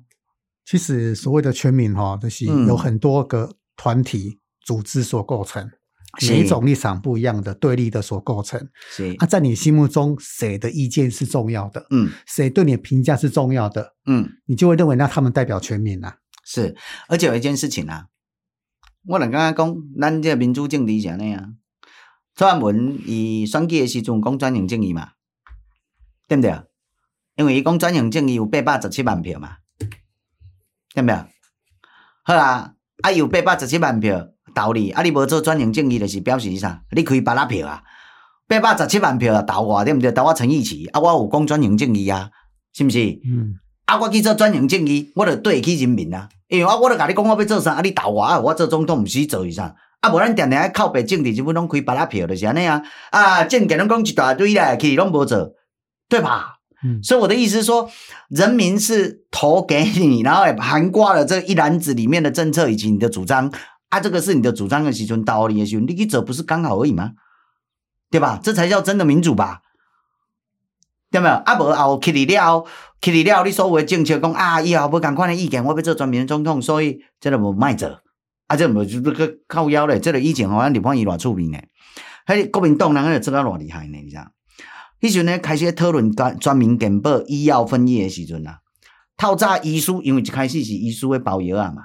[0.65, 5.71] 其实所谓的全民哈，就是有很多个团体组织所构成，嗯、
[6.29, 8.67] 每一种立场不一样的对立的所构成。
[8.91, 11.87] 是啊，在你心目中谁的意见是重要的？
[11.89, 13.93] 嗯，谁对你的评价是重要的？
[14.05, 16.17] 嗯，你就会认为那他们代表全民啊。
[16.51, 16.75] 是，
[17.07, 18.07] 而且有一件事情啊，
[19.05, 21.45] 我刚刚讲，咱这民主政治是安尼啊，
[22.35, 25.11] 蔡英文伊选举的时阵讲转型正义嘛，
[26.27, 26.59] 对不对？
[27.35, 29.57] 因为伊讲转型正义有八百十七万票嘛，
[30.95, 31.15] 对不对？
[32.23, 32.73] 好啊，
[33.03, 36.83] 啊有八百十七万票投你，啊你无做转型正义，就是表示啥？
[36.89, 37.83] 你开别拉票啊，
[38.47, 40.11] 八百十七万票投我，对不对？
[40.11, 42.31] 投我陈义奇，啊我有讲转型正义啊，
[42.73, 43.21] 是不是？
[43.23, 43.59] 嗯。
[43.89, 46.29] 啊，我去做转型正义，我就对得起人民啊。
[46.47, 49.75] 因为啊，我都甲你讲我要做啥，啊，你投我啊，我做总统毋使做伊啥。
[50.01, 52.83] 啊，无咱定定爱靠北政治，基本拢开白拉票，就是安尼啊。
[53.09, 55.53] 啊，政见拢讲一大堆来，其实拢无做，
[56.07, 56.57] 对吧？
[56.83, 57.01] 嗯。
[57.01, 57.89] 所以我的意思是说，
[58.29, 63.51] 人民是投给你，然后也涵盖了这一篮子里面的政策以及你的主张。
[63.89, 67.13] 啊，这个是你的主张的时阵，道理的时阵，你去走不是刚好而已吗？
[68.11, 68.39] 对吧？
[68.43, 69.61] 这才叫真的民主吧？
[71.11, 71.33] 对没有？
[71.33, 72.65] 啊，无后去了，
[73.01, 78.01] 去了，你所谓政策讲啊，以后无共款的意见，我要做全民总统，所以这个无卖做，
[78.47, 81.59] 啊，这无就个靠腰嘞，这个以前好像日本伊偌出名呢，
[82.27, 84.27] 迄国民党人个做啊偌厉害呢，你知道？
[84.99, 88.59] 迄时阵呢开始讨论专专民健保医药分业的时阵啊，
[89.15, 91.83] 透早医师因为一开始是医师的包药啊嘛，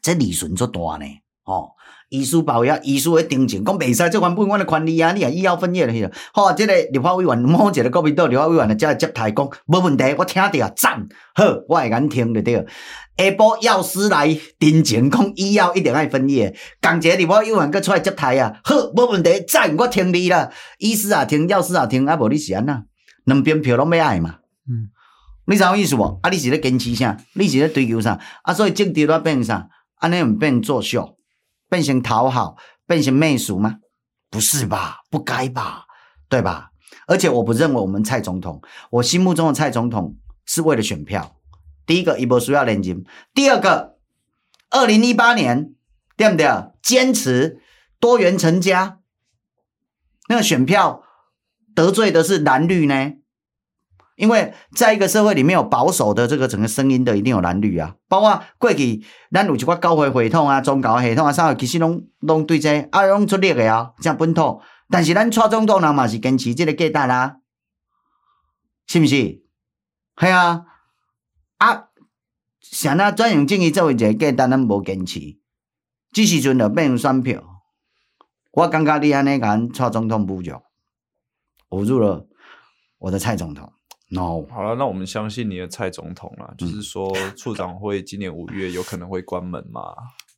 [0.00, 1.06] 这利润足大呢，
[1.44, 1.75] 哦。
[2.08, 5.10] 医师保呀，医师的定情讲袂使这原本阮的权利啊！
[5.12, 12.54] 你啊医药分业了去了，好，这个立法委员某一个国民党立法委员的才接台讲，无问题，我听到赞，好，我会敢听着对。
[12.54, 20.50] 下晡药师来定情讲医药一定爱分业，共一个立法委员搁出来接台啊，好，无问题，赞，我听你啦。
[20.78, 22.84] 医师啊听，药师啊听，啊无你是安怎？
[23.24, 24.36] 两边票拢要爱嘛？
[24.68, 24.90] 嗯，
[25.46, 26.20] 你知影意思无？
[26.22, 27.16] 啊，你是咧坚持啥？
[27.34, 28.20] 你是咧追求啥？
[28.42, 29.66] 啊，所以政治都变啥？
[29.96, 31.15] 安尼毋变作秀？
[31.68, 32.56] 变成讨好，
[32.86, 33.76] 变成媚俗吗？
[34.30, 35.86] 不是吧，不该吧，
[36.28, 36.70] 对吧？
[37.06, 38.60] 而且我不认为我们蔡总统，
[38.90, 41.36] 我心目中的蔡总统是为了选票。
[41.86, 43.98] 第一个，一波需要连金；第二个，
[44.70, 45.74] 二零一八年
[46.16, 46.46] 对不对？
[46.82, 47.62] 坚持
[48.00, 48.98] 多元成家，
[50.28, 51.04] 那个选票
[51.74, 53.12] 得罪的是蓝绿呢？
[54.16, 57.94] 因为在一个社会里面有保守的这个整个声音的，一定有蓝绿啊。
[58.08, 64.60] 包括过去咱有一寡教会系统啊、宗教系统啊，啥其实拢拢对这啊拢出力的啊，像本土。
[64.88, 67.36] 但是咱蔡总统人嘛是坚持这个价值啦，
[68.86, 69.14] 是不是？
[70.18, 70.64] 系啊，
[71.58, 71.88] 啊，
[72.60, 75.20] 像那专用正义作为一个价值，咱无坚持，
[76.12, 77.42] 这时阵就变成选票。
[78.52, 80.62] 我感觉你安尼讲蔡总统侮辱，
[81.68, 82.26] 侮辱了
[82.96, 83.70] 我的蔡总统。
[84.08, 86.46] No，好了，那我们相信你的蔡总统啦。
[86.50, 89.80] 嗯、就是说，处长会今年五月有可能会关门嘛？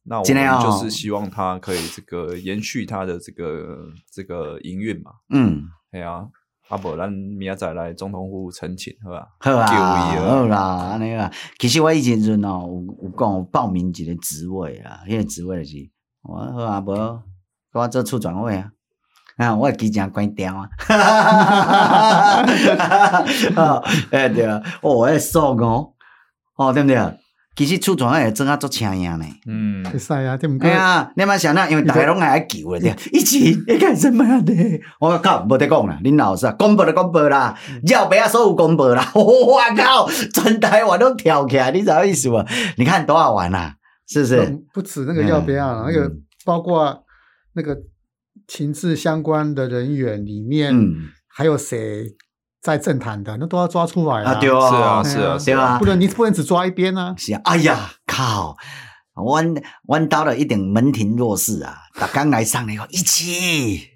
[0.04, 3.76] 那我们就是希望他可以这个延续他的这个
[4.10, 5.10] 这个营运嘛。
[5.28, 6.26] 嗯，对啊，
[6.68, 9.28] 阿伯，咱明仔载来总统府陈情，好吧？
[9.40, 9.66] 好啊，
[10.16, 10.58] 好啦，
[10.92, 11.30] 安尼啊。
[11.58, 15.90] 其实我以前阵哦，有有讲有报名一个职位啊，迄个职位就是
[16.22, 17.22] 我好阿伯，
[17.74, 18.70] 我做处长位啊。
[19.38, 20.68] 啊，我机正关掉啊！
[20.78, 23.24] 哈哈哈哈哈
[23.54, 23.84] 哈！
[24.10, 25.92] 哎，对啊，哦，我爽哦，
[26.56, 26.98] 哦，对不对？
[27.54, 29.24] 其实出船也真啊做请样呢。
[29.46, 30.70] 嗯，会使啊，对不对？
[30.70, 32.92] 哎呀，你莫想那，因为大家拢爱救了，对。
[33.12, 34.52] 一起，你干什么的？
[34.98, 37.56] 我靠，没得讲啦，林老师啊，公布了，公布了，
[37.88, 39.00] 要不要所有公布了？
[39.14, 42.44] 我靠，全台湾都跳起来，你啥意思啊？
[42.76, 43.72] 你看多好玩呐，
[44.08, 44.58] 是不是？
[44.74, 46.10] 不止那个要不要，那个
[46.44, 47.04] 包括
[47.54, 47.76] 那个。
[48.48, 52.16] 情治相关的人员里面，嗯、还有谁
[52.60, 54.34] 在政坛的，那都要抓出来啊！
[54.40, 57.14] 对啊，是啊，是啊，对啊，不能你不能只抓一边啊！
[57.16, 58.56] 是啊，哎呀，靠，
[59.14, 59.40] 我
[59.86, 63.90] 我到了一点门庭若市啊，他刚来上来以后，一起。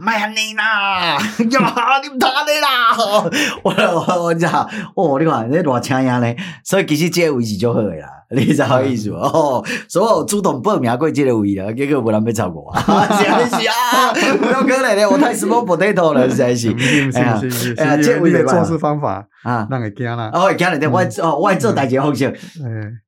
[0.00, 2.96] 卖安尼啦，呀，你唔打你啦！
[3.62, 4.66] 我我我讲，
[4.96, 6.34] 哦，你看你偌请样咧，
[6.64, 9.14] 所以其实这个位置就好个啦，你知好意思无？
[9.14, 16.72] 哦，所以我主动报名过这个位了，结果无人要照顾我， 是啊是啊，不要可能咧，我太 small potato 了，实在是。
[17.14, 17.40] 哎呀，
[17.78, 20.30] 哎呀，这位的做事方法啊，让人惊啦。
[20.32, 22.32] 哦，惊了，我哦，我做代志方式，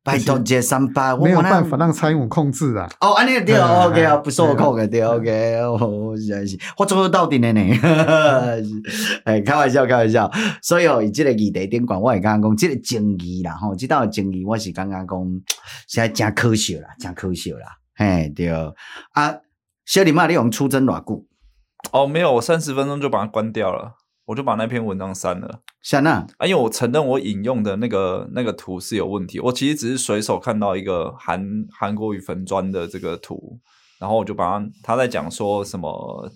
[0.03, 2.89] 拜托这三八，没有办法让蔡英文控制啊。
[3.01, 6.59] 哦，安尼对，OK 啊，不受控的对，OK，哦，实在是。
[6.77, 7.61] 我做到底的呢，
[9.25, 10.31] 哎，开玩笑，开玩笑。
[10.62, 15.13] 所以哦，以这个议题点讲，我会刚刚讲这个争议啦，吼，这道争议，我是刚刚讲，
[15.86, 17.78] 现在真可笑啦，真可笑啦。
[17.94, 18.72] 嘿，对啊，
[19.84, 21.24] 小李嘛，你用出征偌久？
[21.92, 23.94] 哦，没有，我三十分钟就把它关掉了，
[24.24, 25.60] 我就把那篇文章删了。
[25.82, 26.26] 删啊？
[26.38, 33.60] 啊，因为我承认我引用的那个那个图是有问题，我其实只是随手看到一个韩韩国语粉砖的这个图，
[33.98, 36.32] 然后我就把它他在讲说什么。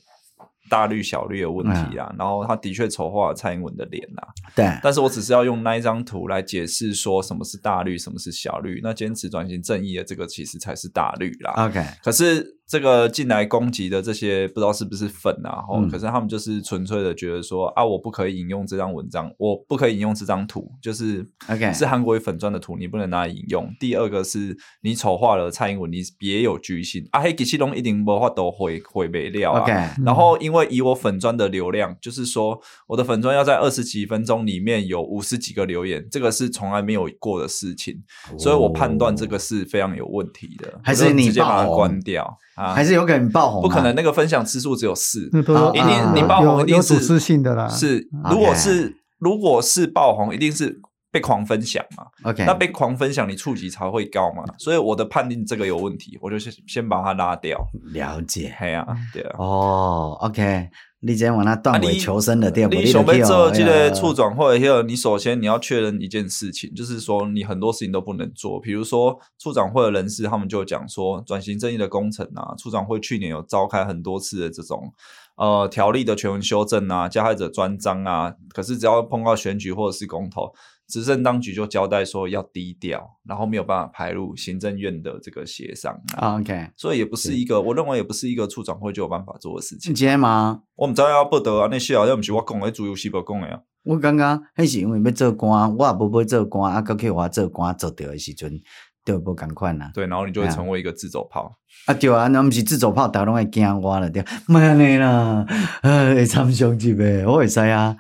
[0.69, 4.29] 大绿小绿的问题啊，嗯、然后他的确丑化了蔡英文的脸呐、啊。
[4.55, 8.81] 对，但是我只是要用那一张图来解释说什么是大绿，什么是小绿。
[8.83, 11.55] 那坚持转型正义的这个其实才是大绿啦。
[11.67, 12.58] OK，可是。
[12.69, 15.65] 这个进来攻击的这些不知道是不是粉啊？
[15.67, 23.67] 吼、嗯，可是他们就是纯粹的觉得说啊，我不可以引用这张文章，我不可以引用这张图，就是 OK 是韩国粉钻的图，你不能拿来引用。
[23.81, 27.21] 第二个是你丑化了蔡英文，你别有居心啊！
[27.21, 29.63] 黑吉西龙一定无法都毁毁没料啊。
[29.63, 29.73] OK，
[30.05, 37.95] 然后因为以我粉钻的流量，就是说我的粉钻要在二十几分钟里面有五十几个留言，这个是从来没有过的事情，
[38.31, 42.39] 哦、所以我判断这个是非常有问题的，还是你直接把它关掉。
[42.59, 47.69] 啊，还是有可能爆红，不可能那个分享次数只有四，一定你爆红一定是有组织性的啦。
[47.69, 50.81] 是，如果是如果是爆红，一定是
[51.11, 52.05] 被狂分享嘛。
[52.25, 54.45] OK，那被狂分享，你触及才会高嘛。
[54.59, 57.59] 所以我的判定这个有问题，我就先先把它拉掉。
[57.93, 59.37] 了解，嘿啊，对啊。
[59.39, 60.69] 哦，OK。
[61.01, 68.61] 你今天往那断尾求生的店，你想要做这个处长会，你首先你要确认一件事情，就是说你很多事情都不能做。
[68.61, 74.93] 比如说处长会的人士，他们就讲说转型正义的工程啊，处长会去年有召开很多次的这种
[75.37, 80.53] 呃条例的全文修正啊，加害者专章啊，可是只要碰到选举或者是公投。
[80.89, 85.95] 执政当局就交代说要低调，然后没有办法排入行政院的这个协商。
[86.17, 89.95] Oh, OK，所以也不是一个，我认为也不是一个处长会就有办法做的事情。
[89.95, 90.63] 今天吗？
[90.77, 93.61] 我们知道要不得啊，那些好像不是我讲的，主要是不讲的呀。
[93.85, 98.59] 我刚刚还是因为要做官，我也不会做官，啊，可我做官做掉的时阵，
[99.05, 99.91] 就不赶快啦。
[99.93, 101.53] 对，然后你就会成为一个自走炮。
[101.85, 104.25] 啊，对啊，那不是自走炮，大家拢会惊我了，对。
[104.47, 105.47] 妈呢啦，
[105.83, 107.95] 哎，参详级呗，我会使啊。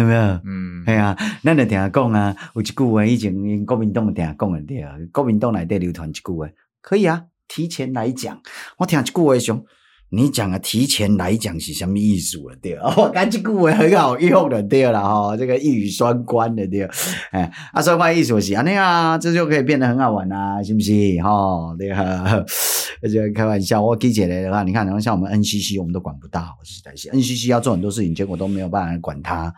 [0.00, 0.20] 有没有？
[0.44, 6.48] 嗯，系啊，咱就听讲啊，有一句话以前国民党听讲的对啊，国民党内底流传一句话，
[6.80, 8.40] 可以啊，提前来讲。
[8.78, 9.62] 我听一句话想，
[10.10, 12.56] 你讲啊，提前来讲是什么意思啊？
[12.62, 16.88] 对啊， 我感觉这句话很好用的，对啦，哈，这个一语双关的，对。
[17.32, 20.92] 哎，啊，双关意思是啊，那啊，这就可以变得很好玩啊，是不是？
[21.22, 22.24] 哈，对啊，
[23.02, 29.52] 而且开玩笑，我记起来的话，你看，然后像我们 NCC，我们都管不到，实在是 NCC 要做很多事情，结果都没有办法管它。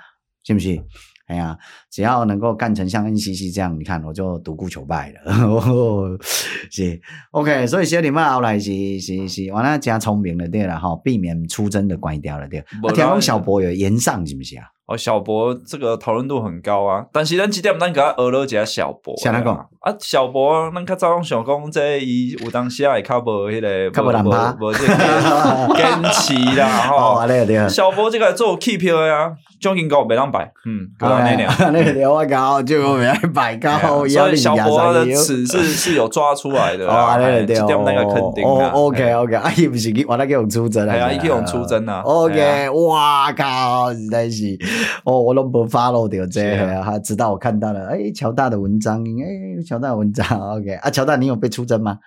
[0.44, 0.82] 是不是？
[1.28, 1.56] 哎呀，
[1.88, 5.32] 只要能够干成像 NCC 这样，你看我就独孤求败了。
[5.32, 6.18] 哦、
[6.70, 12.62] 是 OK，所以小林们后来是是是，完了加聪明了对了哈，避免出征的关掉了对。
[12.82, 14.64] 我，听讲小博有延上是不是啊？
[14.86, 19.16] 哦，小博这个讨论度很高啊，但是咱几点咱给他讹了一下小博。
[19.16, 24.86] 像那个啊，小博咱较早想讲这伊有当时也会较无迄个，较无难拍，无这个
[25.74, 27.26] 坚持啦 哈。
[27.26, 27.68] 对对。
[27.68, 31.48] 小博这个做弃票的啊，奖金高袂当摆，嗯，高那点。
[31.72, 37.18] 那个条我高就我袂当摆 高，所以小博的尺 是是有抓出来的啊。
[37.18, 37.56] 对对对。
[37.56, 38.68] 这点那个肯定的。
[38.68, 40.94] OK OK，啊，伊不是去，我那个用出征啊。
[40.94, 42.02] 系啊，伊去用出征啊。
[42.02, 44.56] OK，哇靠，实在是。
[45.02, 51.98] 哦，我拢不 follow 掉这个，他直到我看到了，哎，乔大的文章，哎，乔大的文章， OK，啊，乔大，你有被出征吗？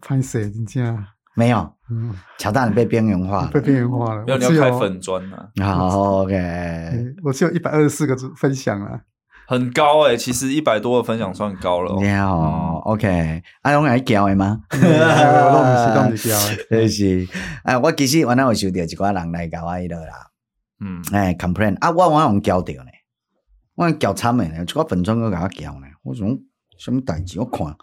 [0.00, 0.46] 拍谁？
[0.46, 1.58] 你这样没有，
[1.90, 4.24] 嗯，乔大你被边缘化了，被边缘化了。
[4.26, 6.34] 要你要开粉砖了，好，OK，
[7.22, 9.02] 我只有一百二十四个分享了，
[9.46, 12.00] 很高哎，其实一百多个分享算高了。
[12.02, 14.62] 你好，OK，啊，用来教的吗？
[14.70, 16.38] 我都不是教
[16.70, 17.28] 的，就 是，
[17.64, 20.30] 哎，我其实原来有收到一挂人来教我伊个啦。
[20.80, 21.76] 嗯，哎，complain。
[21.80, 22.90] 啊，我我用教掉呢，
[23.74, 26.26] 我教惨的呢，这个粉砖都给我交呢，我讲
[26.76, 27.40] 什么代志？
[27.40, 27.76] 我看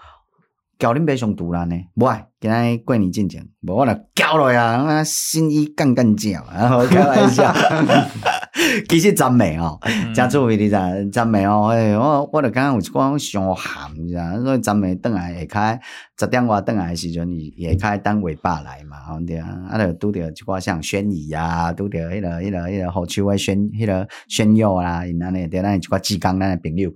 [0.82, 7.54] 交恁别上独烂呢，无爱，今日过年进前，无我来交落呀，啊，心意干干叫， 然后开玩笑。
[8.90, 9.80] 其实真美哦，
[10.16, 10.76] 真趣味你知，
[11.12, 11.68] 真美哦。
[11.68, 15.80] 哎，我我就刚刚有一寡伤寒，你知，所以真美等来下开
[16.20, 26.90] 十点外等来时阵，伊下开等尾巴来嘛，吼对啊，啊，就拄着一寡像轩仪啊，拄着迄个迄个迄个好手诶轩迄个轩佑啊，因安尼对咱一寡志刚咱诶朋友，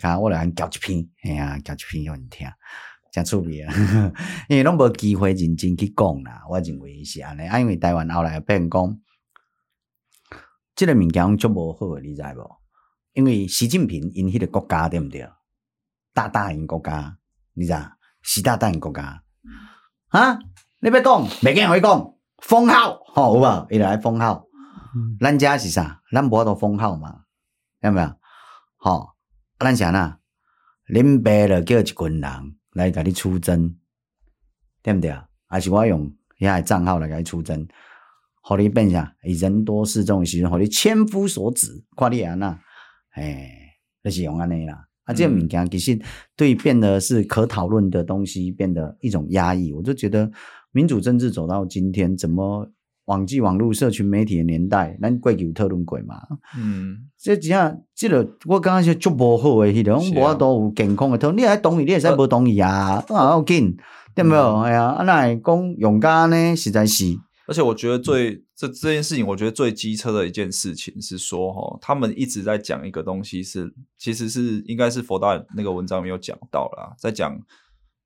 [0.00, 2.46] 下开我来按交一篇，哎呀，交一篇互因听，
[3.16, 3.72] 真趣味啊，
[4.48, 8.98] 因为拢无机会认真去讲啦，我认为是安尼，啊，因为台湾后来变讲。
[10.74, 12.60] 这个物件足无好，你知无？
[13.14, 15.26] 因为习近平因迄个国家对毋对？
[16.12, 17.16] 大大因国家，
[17.54, 17.72] 你知？
[18.22, 19.22] 习大大因国家，
[20.08, 20.38] 啊？
[20.80, 23.66] 你要讲，袂见会讲封号，吼有无？
[23.70, 24.44] 伊来封号，
[25.20, 26.02] 咱遮是啥？
[26.12, 27.22] 咱无法度封号嘛？
[27.80, 28.14] 有没有？
[28.76, 29.14] 吼，
[29.58, 30.18] 咱啥呐？
[30.92, 33.74] 恁爸着叫一群人来甲你出征，
[34.82, 35.26] 对毋对啊？
[35.48, 37.66] 还是我用遐个账号来甲你出征？
[38.42, 39.16] 互你变啥？
[39.24, 42.60] 以人多势众的时阵，互你千夫所指，看你安那，
[43.12, 43.50] 哎，
[44.04, 44.86] 就是用安尼啦。
[45.04, 45.98] 啊，这个物件其实
[46.36, 49.72] 对变得是可讨论的东西，变得一种压抑。
[49.72, 50.30] 我就觉得
[50.70, 52.70] 民主政治走到今天，怎么
[53.06, 56.20] 网际网络社群媒体的年代，咱过去有讨论过嘛？
[56.56, 61.36] 嗯，这只样，这个我刚刚说足无好诶，迄种无法度有健康诶讨论。
[61.42, 63.02] 你还同意，你会使无同意啊？
[63.08, 63.76] 啊，要紧，
[64.14, 64.56] 对没有？
[64.58, 67.04] 哎呀，啊，那讲勇敢呢，实在是。
[67.48, 77.38] 而且我觉得最这这件事情，我觉得最机车的一件事情是说，哈，他们一直在讲一个东西是，是其实是应该是佛大那个文章没有讲到啦，在讲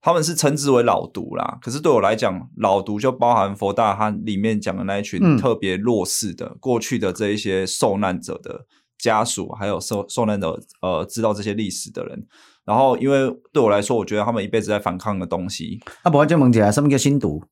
[0.02, 1.58] 他们是称之为老独啦。
[1.60, 8.66] 可是对我来讲，老独就包含佛大他里面讲的那一群特别弱势的、嗯、过去的这一些受难者的
[8.98, 12.26] 家属，还有受受难者呃知道这些历史的人。
[12.64, 15.80] 然后，因为对我来说，我觉得他们一辈子在反抗的东西。
[16.02, 17.42] 啊，不我就问一下，什么叫新独？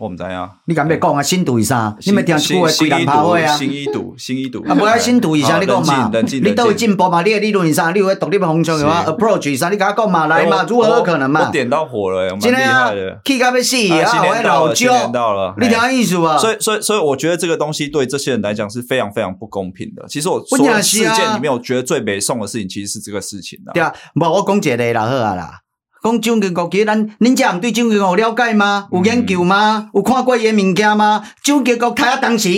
[0.00, 1.22] 我唔知啊，你敢别讲啊？
[1.22, 1.94] 新独是啥？
[2.06, 3.54] 你没听过的归人趴会啊？
[3.54, 4.64] 新一独，新一独。
[4.66, 5.58] 啊，不要新独是啥？
[5.58, 6.10] 你讲嘛？
[6.42, 7.20] 你都会进步嘛？
[7.20, 7.90] 你的理论是啥？
[7.90, 9.68] 你有独立的风向的话，approach 是啥？
[9.68, 10.26] 你跟他讲嘛？
[10.26, 10.64] 来嘛？
[10.66, 11.44] 如何可能嘛？
[11.44, 13.20] 我点到火了，蛮厉害的。
[13.22, 14.24] 气到要死啊！
[14.26, 16.38] 我老焦，你听意思啊？
[16.38, 20.02] 所以，所以，所以，我觉得这个东西对这些人来讲是非常非常不公平的。
[20.08, 23.58] 其实我所有事件里面，我觉得最北宋的事情，其实是这个事情。
[23.74, 25.60] 对啊，无，我讲一个啦，好啊啦。
[26.02, 28.88] 讲蒋经国，其实咱恁遮人对蒋经国有了解吗？
[28.92, 29.88] 有研究吗？
[29.88, 31.22] 嗯、有看过伊个物件吗？
[31.44, 32.48] 蒋经国杀啊，当时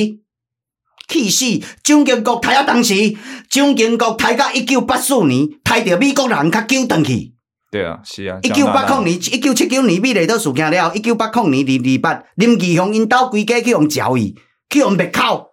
[1.09, 1.45] 气死！
[1.82, 2.95] 蒋经国杀啊，当时
[3.51, 7.34] 蒋经国杀到一九八四年，杀着美国人甲救转去。
[7.70, 8.38] 对啊，是啊。
[8.43, 14.34] 一九八零年，一九七九年美丽岛事件了，一九八零年二二八，林义雄因兜规家去用剿伊，
[14.70, 15.51] 去用灭口。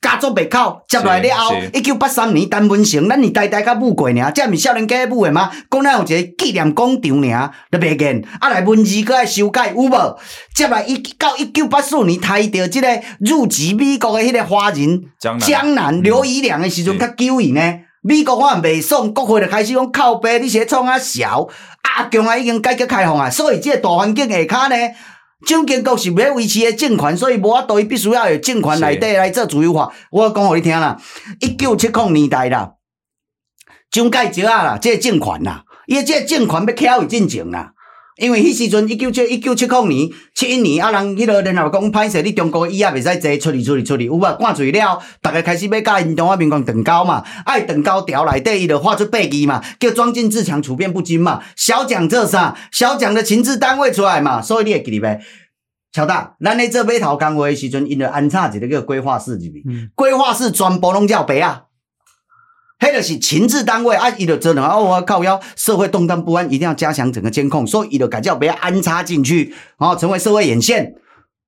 [0.00, 5.50] 家族灭口接来了后，一九八三年陈文成，咱是代代甲母过尔，这毋是少年家母的吗？
[5.68, 10.18] 讲咱有一个纪念广场尔，都袂见，啊来文字搁爱修改有无？
[10.54, 12.88] 接来一到一九八四年，抬着即个
[13.18, 15.02] 入籍美国的迄个华人
[15.40, 17.60] 江南刘以良的时阵，较久伊呢。
[18.00, 21.48] 美国话袂爽，国会就开始讲靠背，你是创啊潲，
[21.82, 24.76] 啊强啊已经改革开放啊，所以即个大环境下骹呢。
[25.46, 29.92] 蒋经国是要维持个政权，所以无法度伊必须要有政权内底来做自由化。
[30.10, 31.00] 我讲互你听啦，
[31.40, 32.72] 一九七零年代啦，
[33.90, 37.72] 蒋介石啊啦，这个政权啦，伊个这个政权要起有进前啦。
[38.18, 52.56] 因为迄时阵一九七一九七零年七一年啊，人迄个然后讲歹势，你中国医也袂使坐，处理处理处理，有无灌醉了，逐个开始要甲因中华民国断交嘛，爱断交条内底伊就画出八字嘛，叫装进自强处变不惊嘛，小蒋这啥？
[52.72, 55.20] 小蒋的情治单位出来嘛，所以你会记得袂？
[55.92, 61.66] 乔大，咱咧做码头工会时阵，因着安插一个叫规划室入面，规划室全部拢叫白啊。
[62.78, 70.94] 迄个是情治单位啊，伊就做两啊，我靠腰，社会动荡不安，一定要加强整个监控，所以伊就改叫不要安插进去，然后成为社会眼线，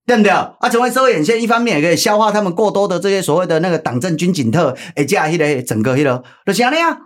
[0.07, 0.33] 对不对？
[0.33, 6.99] 啊，成为社会眼线，一方面也可以消化他们过多的这些所谓的那个党政军警特，诶，加迄个整个迄、那个，就是安尼啊。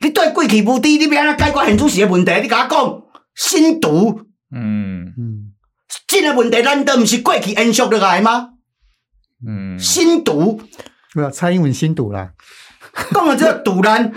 [0.00, 3.02] 你对贵气无敌，你别安解决现主席的问题，你甲我讲
[3.34, 4.20] 新毒，
[4.54, 5.52] 嗯嗯，
[6.08, 8.50] 这个问题难道不是过去延续落来吗？
[9.46, 10.60] 嗯，新毒，
[11.14, 12.32] 对啊蔡英文新毒啦。
[13.12, 14.12] 讲了这个赌烂，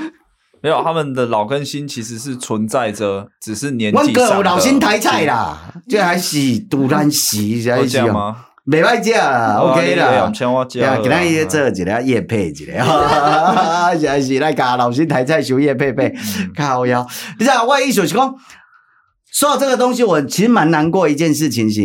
[0.61, 4.37] 没有他们的老跟新其实是存在着，只是年纪上。
[4.37, 5.57] 我老新台菜啦，
[5.87, 8.45] 这还是赌烂死，这样子吗？
[8.65, 10.11] 没歹食啦，OK 啦。
[10.11, 16.11] 两千我加，给他一做一个叶配一个，哈 哈是来搞老新台菜收业配配，
[16.57, 17.05] 靠腰。
[17.37, 18.35] 你知道我意思是讲，
[19.31, 21.81] 说到这个东西，我其实蛮难过一件事情是。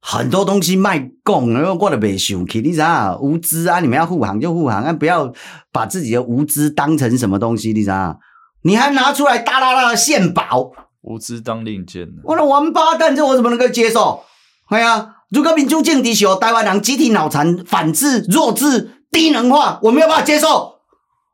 [0.00, 3.80] 很多东西卖供，然后过得别生气，你知道无知啊！
[3.80, 5.32] 你们要护航就护航，啊，不要
[5.72, 8.18] 把自己的无知当成什么东西，你知道
[8.62, 10.70] 你还拿出来大大大的献宝，
[11.02, 12.06] 无知当令箭。
[12.24, 14.22] 我的王八蛋，这我怎么能够接受？
[14.68, 20.76] 哎呀，如果民主政体时候台湾人集体脑残、反智、弱智、低能化，我没有办法接受，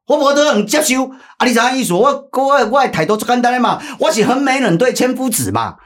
[0.06, 1.04] 我无得能接受。
[1.36, 1.92] 啊，你知影意思？
[1.92, 5.76] 我我我的态度最简单的嘛，我是横眉冷对千夫指嘛，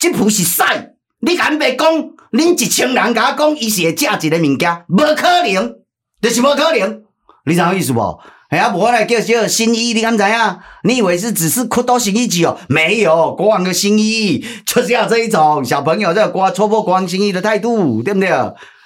[0.00, 0.93] 这不是赛。
[1.24, 1.92] 你敢别讲，
[2.32, 5.74] 恁一千人甲我讲，伊是会食一个物件，无可能，
[6.20, 7.02] 就是无可能。
[7.46, 8.20] 你知影意思无？
[8.50, 10.58] 哎呀，无我来叫叫新意，你敢知影？
[10.84, 12.58] 你以为是只是哭到新意机哦？
[12.68, 18.28] 没有，国王的新意就是要这一种小朋友这个国戳破国王新意的态度，对不对？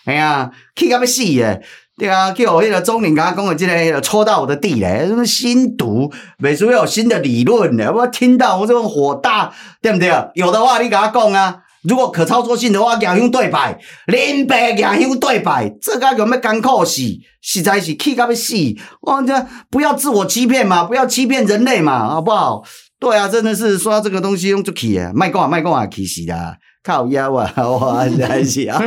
[0.06, 1.60] 哎呀，气甲要死诶，
[1.98, 10.08] 对啊，叫我迄个钟林甲我讲的这个，迄个戳到我的地嘞，什么新独，每次有新的理论呢，我听到我这种火大，对不对？
[10.34, 11.62] 有的话你甲我讲啊。
[11.88, 17.02] 如果可操作性的话，亚兄对白，林北亚兄对白，这个有没有艰苦死？
[17.40, 18.54] 实在是气到要死！
[19.00, 22.62] 我这不要自我欺骗嘛，不要欺骗人类嘛，好不好？
[23.00, 28.76] 对啊，真的是说到这个东西用就气啊，卖讲啊卖讲啊气死啦，靠腰啊， 哇，实在是啊！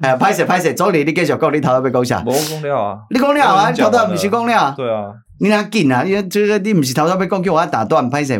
[0.00, 2.22] 哎呀，歹势歹势，总理你继续讲，你头要讲啥？
[2.24, 4.74] 无讲了啊，你讲了啊，你头头不是讲了？
[4.76, 5.06] 对啊，
[5.40, 6.04] 你哪紧啊？
[6.04, 8.38] 因为这个你不是头头要讲，叫我打断，歹势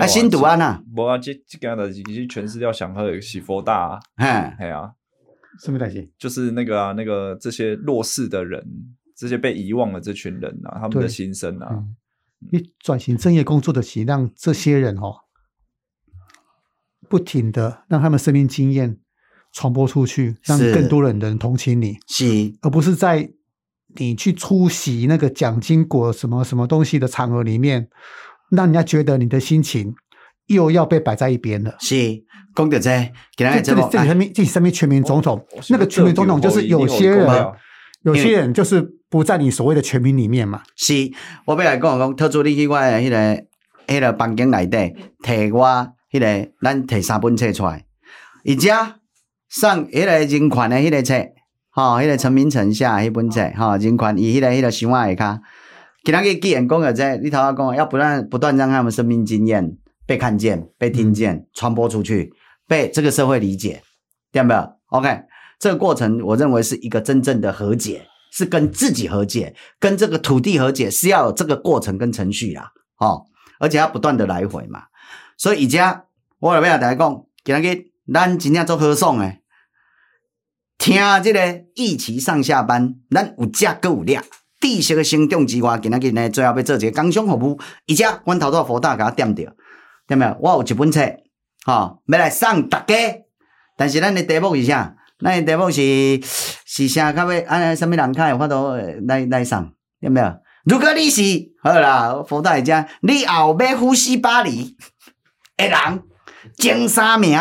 [0.00, 0.82] 啊，新独安呐！
[0.96, 4.90] 无啊，这这件代志其实全是要想和喜佛大啊，哎，哎啊，
[5.62, 6.10] 什么代志？
[6.18, 8.60] 就是那个啊，那个这些弱势的人，
[9.16, 11.84] 这些被遗忘的这群人啊，他们的心声啊。
[12.50, 15.14] 你转型正业工作的起，让这些人哦，
[17.08, 18.98] 不停的让他们生命经验
[19.52, 23.30] 传播出去，让更多人人同情你，是，而不是在
[23.96, 27.88] 你去出席那个奖金果什么什么东西的场合里面。
[28.50, 29.94] 让人家觉得你的心情
[30.46, 31.76] 又要被摆在一边了。
[31.80, 31.96] 是，
[32.54, 37.26] 讲到这，这这里这里上面这里上面全民总统，那个全民总统就是有些人，
[38.02, 38.80] 有些人就是
[39.10, 40.62] 不在你所谓的全民里面嘛。
[40.76, 40.94] 是，
[41.44, 43.44] 我要来讲讲，特助你去我的迄个
[43.86, 47.84] 迄个房间内底，提我迄个咱提三本册出来，
[48.46, 48.70] 而且
[49.48, 51.14] 上迄个人权的迄个册，
[51.70, 55.38] 吼，迄个陈明诚写迄本册，吼，人权伊迄个迄个想法下骹。
[56.04, 59.76] 其他给给员工有在你头下讲，要不断不断让他们生命经验
[60.06, 62.32] 被看见、被听见、传播出去，
[62.66, 63.82] 被这个社会理解，
[64.32, 65.22] 对不对？OK，
[65.58, 73.26] 这个过程我认为是一个真正的和解，是跟自己和解，跟这个土地和解，是要有这个过程跟程序啦，哦，
[73.58, 74.84] 而且要不断的来回嘛。
[75.36, 76.04] 所以以家
[76.38, 79.42] 我来要大家讲，今日咱真正做和尚诶，
[80.78, 84.24] 听这个一起上下班，咱有吃阁有俩。
[84.60, 89.54] 知识的生长之外，今仔日呢，最后要做一个工商服务，而且阮头拄辅大甲我点着，
[90.06, 90.36] 对没有？
[90.40, 91.00] 我有一本册，
[91.64, 92.94] 哈、哦，要来送大家。
[93.76, 94.96] 但是咱的题目是啥？
[95.20, 96.20] 咱的题目是
[96.66, 97.12] 是啥？
[97.12, 100.34] 较要安尼什么人较有法度来来送，对没有？
[100.64, 101.22] 如果你是
[101.62, 104.76] 好啦，辅大一家，你后尾呼吸巴黎
[105.56, 106.02] 的人，
[106.56, 107.38] 前三名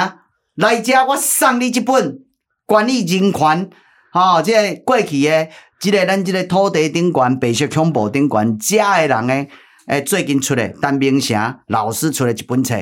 [0.54, 2.20] 来遮，我送你一本
[2.68, 3.70] 关于人权，
[4.12, 5.50] 哈、哦，这个过去的。
[5.80, 9.50] 即个咱即个土地顶悬白色恐怖顶悬遮诶人诶，
[9.88, 12.76] 诶最近出诶陈明诚老师出诶一本册，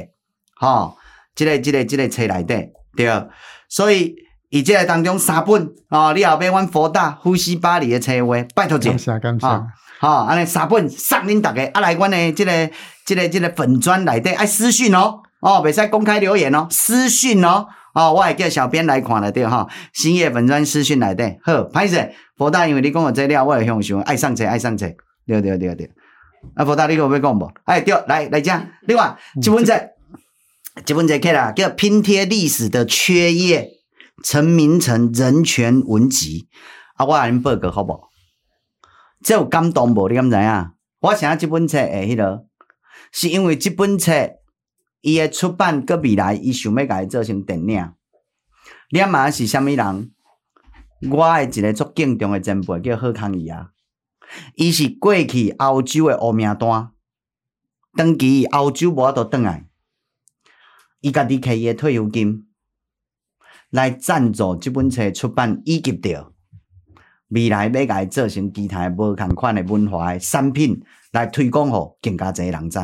[0.60, 0.96] 吼、哦，
[1.36, 3.28] 即、这个即、这个即、这个册内底对，
[3.68, 4.16] 所以
[4.50, 9.64] 伊即个当中三本，哦，你后边阮佛大呼吸巴黎诶册话，拜托者，感谢感谢，吼、
[10.00, 12.70] 吼，安尼三本送恁逐个，啊来阮的即个
[13.06, 24.86] 即个即个粉砖内底爱私讯哦，哦，袂使公开留言哦，私讯哦，哦，我会叫小编来看了对哈，兴业粉专私讯内底，好，歹势，佛大，因为你讲我这料，我会向想爱上册爱上册，
[25.26, 25.90] 对对对对，
[26.56, 27.52] 啊，佛大，你有要讲无？
[27.64, 29.74] 哎，对，来来讲，另外一本册，
[30.86, 33.70] 一本册起来叫拼贴历史的缺页，
[34.26, 36.50] 陈明诚人权文集，
[36.98, 37.98] 啊，我来恁报告好不？
[39.24, 40.10] 这有感动无？
[40.10, 40.72] 你敢知影？
[41.00, 42.44] 我写这本册诶，迄个
[43.14, 44.12] 是因为这本册
[45.06, 47.94] 伊诶出版搁未来，伊想要甲伊做成电影。
[48.90, 50.12] 你嘛是虾米人？
[51.12, 53.70] 我诶一个足敬重诶前辈叫贺康义啊，
[54.56, 56.90] 伊是过去欧洲诶黑名单，
[57.96, 59.68] 长期欧洲无法度转来，
[61.02, 62.48] 伊家己开伊诶退休金
[63.70, 66.34] 来赞助这本册出版，以及着。
[67.28, 72.80] 未来要甲伊做成其他无同款诶文化诶产品来推广，互更加侪人知。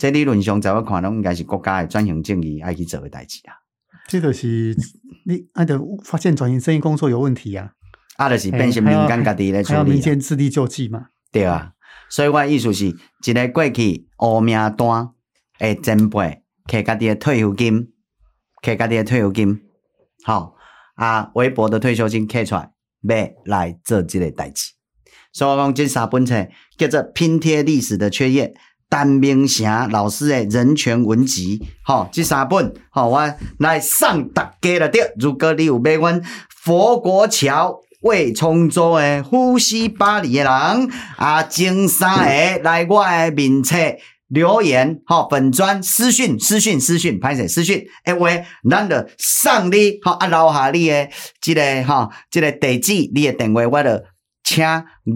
[0.00, 3.52] 这理论上，在我看拢应该是国家诶转型正义爱去做诶代志啊。
[4.08, 4.74] 这个是
[5.26, 7.72] 你按照发现转型正义工作有问题啊，
[8.16, 11.08] 啊，就是变成民间家己来处理，民间自力救济嘛。
[11.30, 11.72] 对啊，
[12.08, 15.10] 所以我意思是，一个过去乌名单
[15.58, 17.92] 诶前辈，摕家己诶退休金，
[18.62, 19.60] 摕家己诶退休金，
[20.24, 20.54] 好
[20.94, 22.70] 啊，微薄的退休金摕出来。
[23.02, 24.72] 要来做这个代志，
[25.32, 26.46] 所以我讲这三本册
[26.76, 28.54] 叫做拼贴历史的缺页，
[28.90, 34.88] 陈明霞老师的人权文集，吼，这三本，吼，我来送大家了。
[34.88, 43.76] 对，如果你有买阮佛国桥魏崇州的呼吸巴黎的人，啊，前三个来我的名册。
[44.30, 51.10] 留言好，粉专私讯私讯私讯，歹势私讯，诶喂，咱就送你好啊，留下你诶
[51.40, 53.90] 即个哈，即个地址，你诶电话，我就
[54.44, 54.64] 请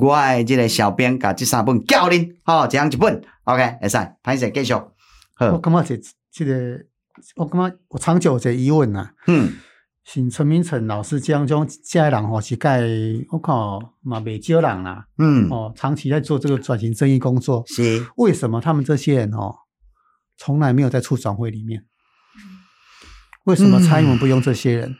[0.01, 4.75] 我诶即个小编甲即三本教恁，好，这样一本，OK，会使，歹势继续。
[5.35, 6.85] 好，我感觉这这个，
[7.37, 9.53] 我感觉我长久有一个疑问呐，嗯。
[10.07, 12.83] 像陈明诚老师这样种这样人吼，是盖
[13.31, 19.55] 我靠嘛未少人啦，嗯，哦，长期在做这个转型正义工作，是为什么他们这些人哦，
[20.37, 21.87] 从来没有在促转会里面？
[23.45, 24.97] 为什么蔡英文不用这些人，嗯、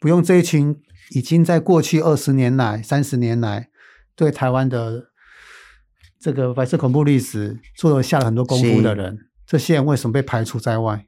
[0.00, 0.74] 不用这一群
[1.10, 3.68] 已经在过去二十年来、三十年来
[4.16, 5.07] 对台湾的
[6.20, 9.30] 这个白色恐怖历史做了下了很多功夫的人？
[9.46, 11.06] 这些人为什么被排除在外？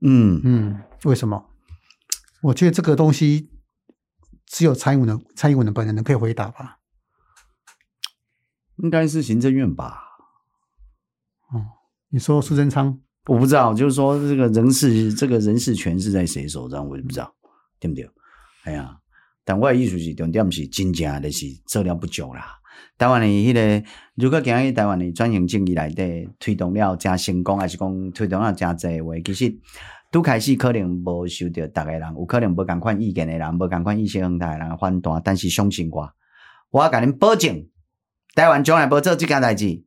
[0.00, 1.50] 嗯嗯，为什么？
[2.42, 3.50] 我觉得这个东西
[4.46, 6.78] 只有蔡英文的蔡英文的本人能可以回答吧？
[8.76, 10.02] 应该是行政院吧？
[11.52, 11.64] 哦，
[12.08, 13.00] 你说苏贞昌？
[13.26, 17.32] 我不知道，就是说这个人事这个人事权是在谁手上，我也不知道，
[17.78, 18.10] 对不对？
[18.64, 18.98] 哎呀，
[19.44, 22.58] 但我的意思是重点是真正的是做了不久啦。
[23.02, 23.84] 台湾的迄个，
[24.14, 29.58] 如果讲起台湾的转型正义来的推动了真成功，还是讲推动了真济话，其实。
[30.12, 36.06] 拄开始可能无受到逐个人，有可能无共款意见的人，无共款意识形态的人反弹，但是相信我，
[36.70, 37.66] 我甲恁保证，
[38.34, 39.82] 台湾将来无做即件代志。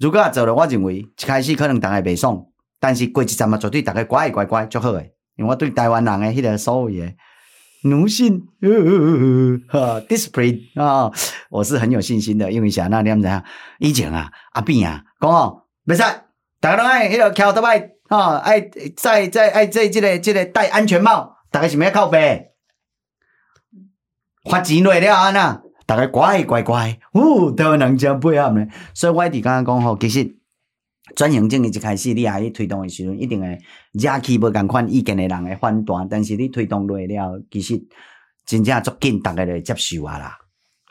[0.00, 2.44] 如果做了，我认为一开始可能逐个袂爽，
[2.80, 5.14] 但是过一阵嘛，绝对逐个乖乖乖就好诶。
[5.36, 7.16] 因为我对台湾人诶迄个所谓诶
[7.82, 8.46] 奴性，
[9.68, 11.10] 哈，discipline 啊，
[11.50, 12.50] 我是很有信心的。
[12.50, 12.86] 因为啥？
[12.88, 13.42] 那你们知影？
[13.78, 16.02] 以前啊，阿扁啊，讲哦，袂使，
[16.60, 17.90] 大家拢爱迄个翘倒摆。
[18.08, 18.36] 啊！
[18.36, 18.60] 爱
[18.96, 22.52] 在在爱在即个即个戴安全帽，大家是咩靠背？
[24.48, 25.32] 发钱来了啊！
[25.32, 28.64] 那大家乖乖乖，呜，台湾人真配合呢。
[28.94, 30.35] 所以我一直刚刚讲吼，其实
[31.16, 33.58] 转型正义一开始你还去推动的时候，一定会
[33.92, 36.06] 惹起无共款意见的人的反弹。
[36.08, 37.82] 但是你推动落了，其实
[38.44, 40.38] 真正足紧，大家就会接受啊啦，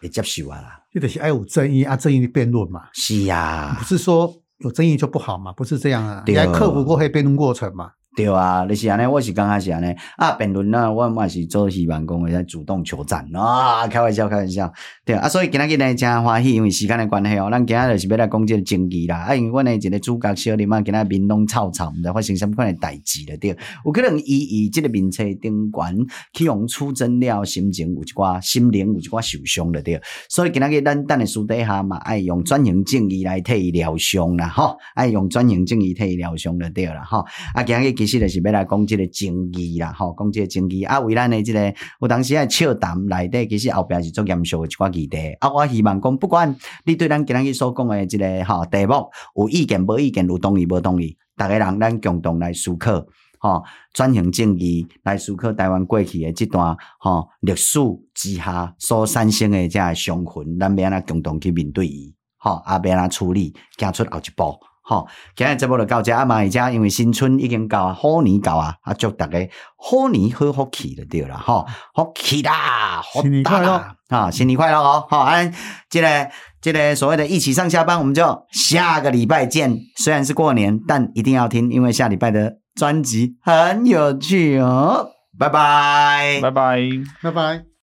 [0.01, 0.83] 会接受啊啦。
[0.91, 2.89] 你就是爱有争议啊，争议的辩论嘛。
[2.91, 4.41] 是呀、啊，不是说。
[4.59, 5.51] 有争议就不好嘛？
[5.51, 7.91] 不是这样啊，你要克服过黑辩论过程嘛？
[8.15, 9.93] 对啊，就是安尼，我是刚开始安尼。
[10.15, 14.71] 啊，辩论呢，我嘛是做希望讲会在主动求战啊，开玩笑，开玩笑，
[15.03, 23.53] 对啊，所以今仔日呢真欢喜，因为时间的关系哦，咱今仔就是要来讲这个争议啦，啊，因为阮的一个主角小林啊，今仔面拢臭臭，毋知发生什么款的代志了，对，
[23.85, 25.97] 有可能伊伊这个名册顶悬
[26.31, 38.04] 去用出征了，心情有一寡心灵有一寡受伤了，对，所以今仔日咱等的私底下嘛，爱用转型正义来替伊疗伤啦，吼，爱用转型正义替伊疗伤了，对啦，吼，啊，今仔日。
[38.05, 45.51] 其实就是要来讲这个争议啦，吼，讲这个争议啊，为咱的这个有当时啊笑谈内底，其实后边是做严肃的一寡议题啊。
[45.51, 48.93] 我希望讲，不管你对咱今日所讲的这个吼题目
[49.35, 53.03] 有意见无意见，有同意无同意，逐个人咱共同来思考。
[53.39, 57.79] 吼转型正义来思考台湾过去的这段吼历史
[58.13, 64.55] 之下所产生的这伤痕，咱要安怎共同去面对伊，吼啊要安怎处理，行出后一步。
[64.87, 69.39] 吼，今日节目就到这啊嘛，而且因为新春已经到啊，虎年到啊，啊祝大家
[69.75, 71.65] 虎年好福气就对了，吼，
[71.95, 75.51] 福气啦，新年快乐啊，新年快乐哦，好，安，
[75.89, 76.29] 这个
[76.61, 79.75] 这个所谓的一起上下班，我们就下个礼拜见。
[79.97, 85.09] 虽然是过年，但一定要听，因为下礼拜的专辑很有趣哦，
[85.39, 86.79] 拜拜，拜拜，
[87.23, 87.65] 拜拜。